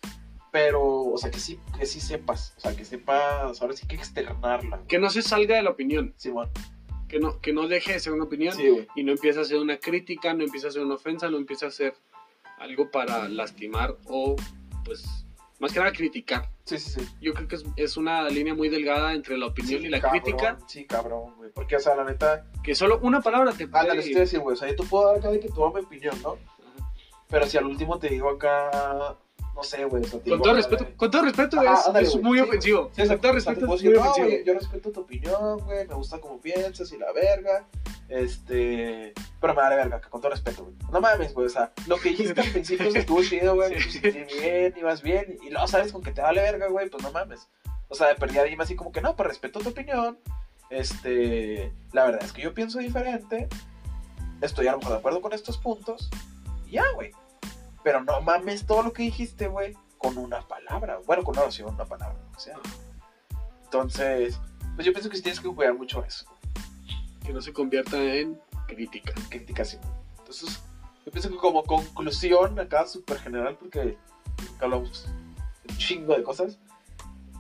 [0.52, 2.54] Pero, o sea, que sí, que sí sepas.
[2.58, 4.82] O sea, que sepas, ahora sí que externarla.
[4.88, 6.52] Que no se salga de la opinión, Sí, bueno.
[7.10, 8.88] que no, que no deje de ser una opinión Sí, güey.
[8.96, 11.66] y no empiece a ser una crítica, no empiece a ser una ofensa, no empiece
[11.66, 11.94] a ser
[12.60, 14.36] algo para lastimar o,
[14.84, 15.06] pues,
[15.60, 16.50] más que nada criticar.
[16.64, 17.08] Sí, sí, sí.
[17.22, 20.00] Yo creo que es, es una línea muy delgada entre la opinión Sí, y la
[20.02, 21.52] cabrón, crítica, Sí, cabrón, güey.
[21.52, 22.46] Porque, o sea, la neta.
[22.64, 23.88] que solo una palabra te Ah, puede...
[23.88, 24.54] dale, sí te voy a decir, güey.
[24.54, 26.32] O sea, yo te puedo dar acá de que tú mi opinión, ¿no?
[26.32, 26.92] Ajá.
[27.30, 29.18] Pero si al último te digo acá.
[29.58, 30.04] No sé, güey.
[30.04, 32.38] O sea, te Con todo respeto, de- con todo respeto Ajá, es, ándale, es muy
[32.38, 32.92] Sí, ofensivo.
[32.96, 34.44] Sí, con todo respeto es muy no, ofensivo.
[34.46, 37.66] yo respeto tu opinión, güey, me gusta cómo piensas y la verga,
[38.08, 40.76] este, pero me vale verga, que con todo respeto, güey.
[40.92, 44.00] No mames, güey, o sea, lo que dijiste al principio estuvo chido, güey, me Sí.
[44.40, 47.48] bien, ibas bien, y luego sabes con que te vale verga, güey, pues no mames.
[47.90, 50.20] O sea, de perdida dime así como que no, pues respeto tu opinión,
[50.70, 53.48] este, la verdad es que yo pienso diferente,
[54.42, 56.10] estoy a lo mejor de acuerdo con estos puntos,
[56.68, 57.12] y ya, güey.
[57.88, 61.74] Pero no mames todo lo que dijiste, güey, con una palabra, bueno, con una oración,
[61.74, 62.58] una palabra, que sea.
[63.64, 64.42] Entonces,
[64.76, 66.26] pues yo pienso que sí tienes que cuidar mucho eso,
[67.26, 69.14] Que no se convierta en crítica.
[69.30, 69.82] criticación.
[70.18, 70.62] Entonces,
[71.06, 73.98] yo pienso que como conclusión, acá súper general, porque
[74.60, 75.08] hablamos
[75.70, 76.60] un chingo de cosas,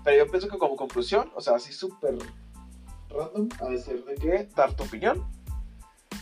[0.05, 2.17] pero yo pienso que como conclusión, o sea, así súper
[3.09, 5.29] random, a decir de que dar tu opinión,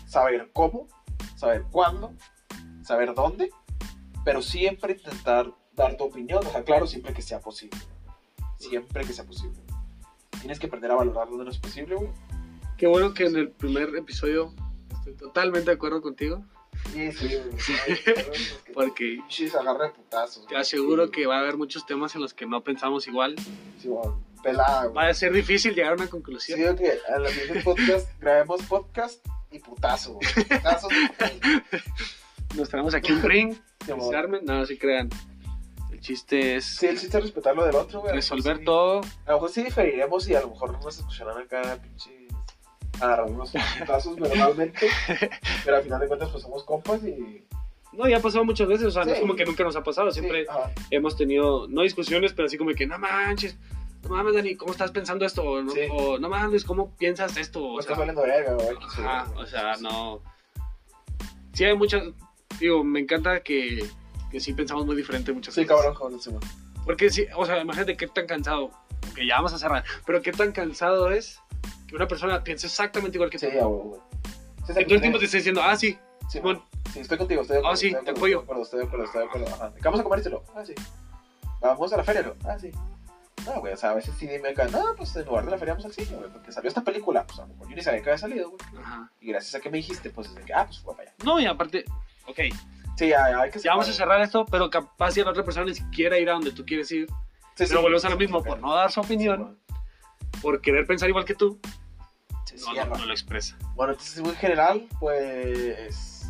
[0.07, 0.88] saber cómo,
[1.36, 2.11] saber cuándo,
[2.82, 3.51] saber dónde,
[4.26, 7.78] pero siempre intentar dar tu opinión, o sea, claro, siempre que sea posible.
[8.57, 9.57] Siempre que sea posible.
[10.41, 12.09] Tienes que aprender a valorar donde no es posible, güey.
[12.78, 14.53] Qué bueno que en el primer episodio
[14.97, 16.43] estoy totalmente de acuerdo contigo.
[16.91, 18.15] Sí, sí, güey.
[18.73, 20.45] Porque Pinches agarra putazos.
[20.47, 23.36] te aseguro que va a haber muchos temas en los que no pensamos igual.
[23.82, 24.09] Sí, güey.
[24.43, 24.93] Pelada, güey.
[24.95, 26.59] Va a ser difícil llegar a una Sí, conclusión.
[26.59, 30.28] digo que a la siguiente podcast grabemos podcast y putazo, güey.
[30.47, 30.91] Putazos.
[32.55, 33.61] Nos traemos aquí un ring, Sí.
[33.86, 34.42] Se armen.
[34.46, 35.10] No, se crean.
[35.92, 38.14] El chiste es Sí, el chiste es respetar lo del otro, güey.
[38.14, 39.02] Resolver sí- todo.
[39.26, 42.14] A lo mejor sí diferiremos y a lo mejor nos escucharán acá, pinches.
[43.02, 44.88] Agarrando unos putazos verbalmente.
[45.66, 47.44] Pero al final de cuentas, pues somos compas y.
[47.94, 49.22] No, ya ha pasado muchas veces, o sea, no es Sí.
[49.22, 50.52] como que nunca nos ha pasado, siempre Sí,
[50.92, 53.58] hemos tenido, no discusiones, pero así como que, no manches,
[54.04, 55.44] no mames, Dani, ¿cómo estás pensando esto?
[55.44, 55.80] O no, Sí.
[55.90, 57.64] o, no mames, ¿cómo piensas esto?
[57.64, 58.76] O O estás sea, valiendo verga, güey.
[59.38, 60.22] o sea, no.
[61.54, 62.04] Sí, hay muchas,
[62.60, 63.88] digo, me encanta que,
[64.32, 65.84] que sí pensamos muy diferente en muchas Sí, cosas.
[65.84, 66.41] cabrón, cabrón, sí, man.
[66.86, 68.72] Porque sí, o sea, imagínate qué tan cansado,
[69.16, 71.39] que ya vamos a cerrar, pero qué tan cansado es
[71.88, 73.46] que una persona piense exactamente igual que tú.
[73.48, 74.02] Sí, güey, güey.
[74.68, 75.98] Sí, todo el tiempo te esté diciendo, ah, sí,
[76.30, 76.39] Sí,
[76.93, 77.74] Sí, estoy contigo, estoy de acuerdo.
[77.74, 78.39] Ah, sí, te apoyo.
[78.39, 79.48] Estoy de acuerdo, estoy de acuerdo, estoy de acuerdo.
[79.48, 79.70] Ajá.
[79.70, 80.43] ¿De qué vamos a comértelo?
[80.56, 80.74] Ah, sí.
[81.62, 82.34] Vamos a la feria, ¿no?
[82.50, 82.72] Ah, sí.
[83.46, 85.58] No, güey, o sea, a veces sí dime acá, no, pues en lugar de la
[85.58, 87.82] feria vamos al cine, güey, porque salió esta película, pues a lo mejor yo ni
[87.84, 88.62] sabía que había salido, güey.
[88.84, 89.12] Ajá.
[89.20, 91.18] Y gracias a que me dijiste, pues desde que, ah, pues fue para allá.
[91.24, 91.86] No, y aparte,
[92.28, 92.39] ok,
[92.97, 95.43] Sí, ya, ya hay que ya vamos a cerrar esto, pero capaz si la otra
[95.43, 97.13] persona ni siquiera ir a donde tú quieres ir, Sí,
[97.57, 99.59] pero sí, volvemos a lo mismo, por no dar su opinión,
[100.41, 101.59] por querer pensar igual que tú,
[102.59, 102.97] no, no, cierra.
[102.97, 103.57] no lo expresa.
[103.76, 106.26] Bueno, entonces, en general, pues.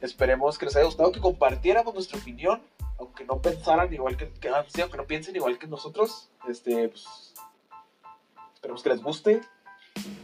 [0.00, 2.60] Esperemos que les haya gustado, que compartiéramos nuestra opinión,
[2.98, 4.30] aunque no pensaran igual que.
[4.30, 6.28] que ah, sí, aunque no piensen igual que nosotros.
[6.48, 7.34] Este, pues.
[8.54, 9.40] Esperemos que les guste,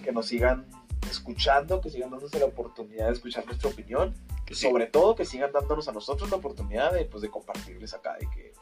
[0.03, 0.67] que nos sigan
[1.09, 4.15] escuchando, que sigan dándose la oportunidad de escuchar nuestra opinión.
[4.49, 4.67] Que sí.
[4.67, 8.31] Sobre todo, que sigan dándonos a nosotros la oportunidad de, pues, de compartirles acá, de
[8.31, 8.55] que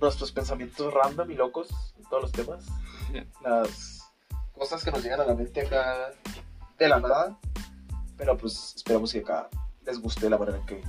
[0.00, 1.68] nuestros pensamientos random y locos
[1.98, 2.66] en todos los temas,
[3.42, 4.10] las
[4.54, 6.10] cosas que nos llegan a la mente acá
[6.78, 7.38] de la nada,
[8.16, 9.50] pero pues esperamos que acá
[9.84, 10.82] les guste la manera en que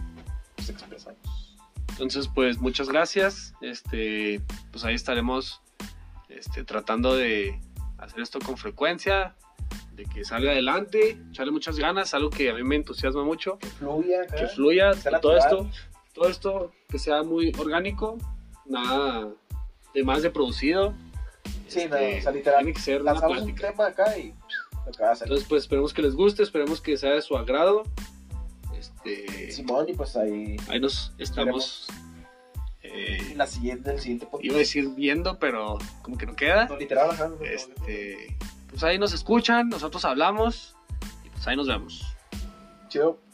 [0.57, 1.57] nos expresamos.
[1.89, 3.53] Entonces, pues muchas gracias.
[3.59, 4.41] Este,
[4.71, 5.61] pues ahí estaremos
[6.29, 7.59] este, tratando de
[7.97, 9.35] hacer esto con frecuencia,
[9.97, 13.67] de que salga adelante, echarle muchas ganas, algo que a mí me entusiasma mucho, Que
[13.67, 14.35] fluya acá.
[14.35, 15.37] que fluya todo natural.
[15.39, 15.69] esto,
[16.13, 18.17] todo esto que sea muy orgánico,
[18.65, 19.27] nada
[19.93, 20.93] de más de producido.
[21.67, 24.33] Sí, Este, no, o sea, literal, Tiene que ser una Lanzamos un tema acá y
[24.85, 25.31] lo que va a salir.
[25.31, 27.83] Entonces, pues esperemos que les guste, esperemos que sea de su agrado.
[28.77, 31.87] Este, Simón, y pues ahí ahí nos estamos.
[32.83, 34.45] eh, en la siguiente, el siguiente podcast.
[34.45, 36.67] iba a decir viendo, pero como que no queda.
[36.67, 37.45] No, literal, ajá, no, no.
[38.69, 40.75] Pues ahí nos escuchan, nosotros hablamos
[41.23, 42.15] y pues ahí nos vemos.
[42.89, 43.26] Chido.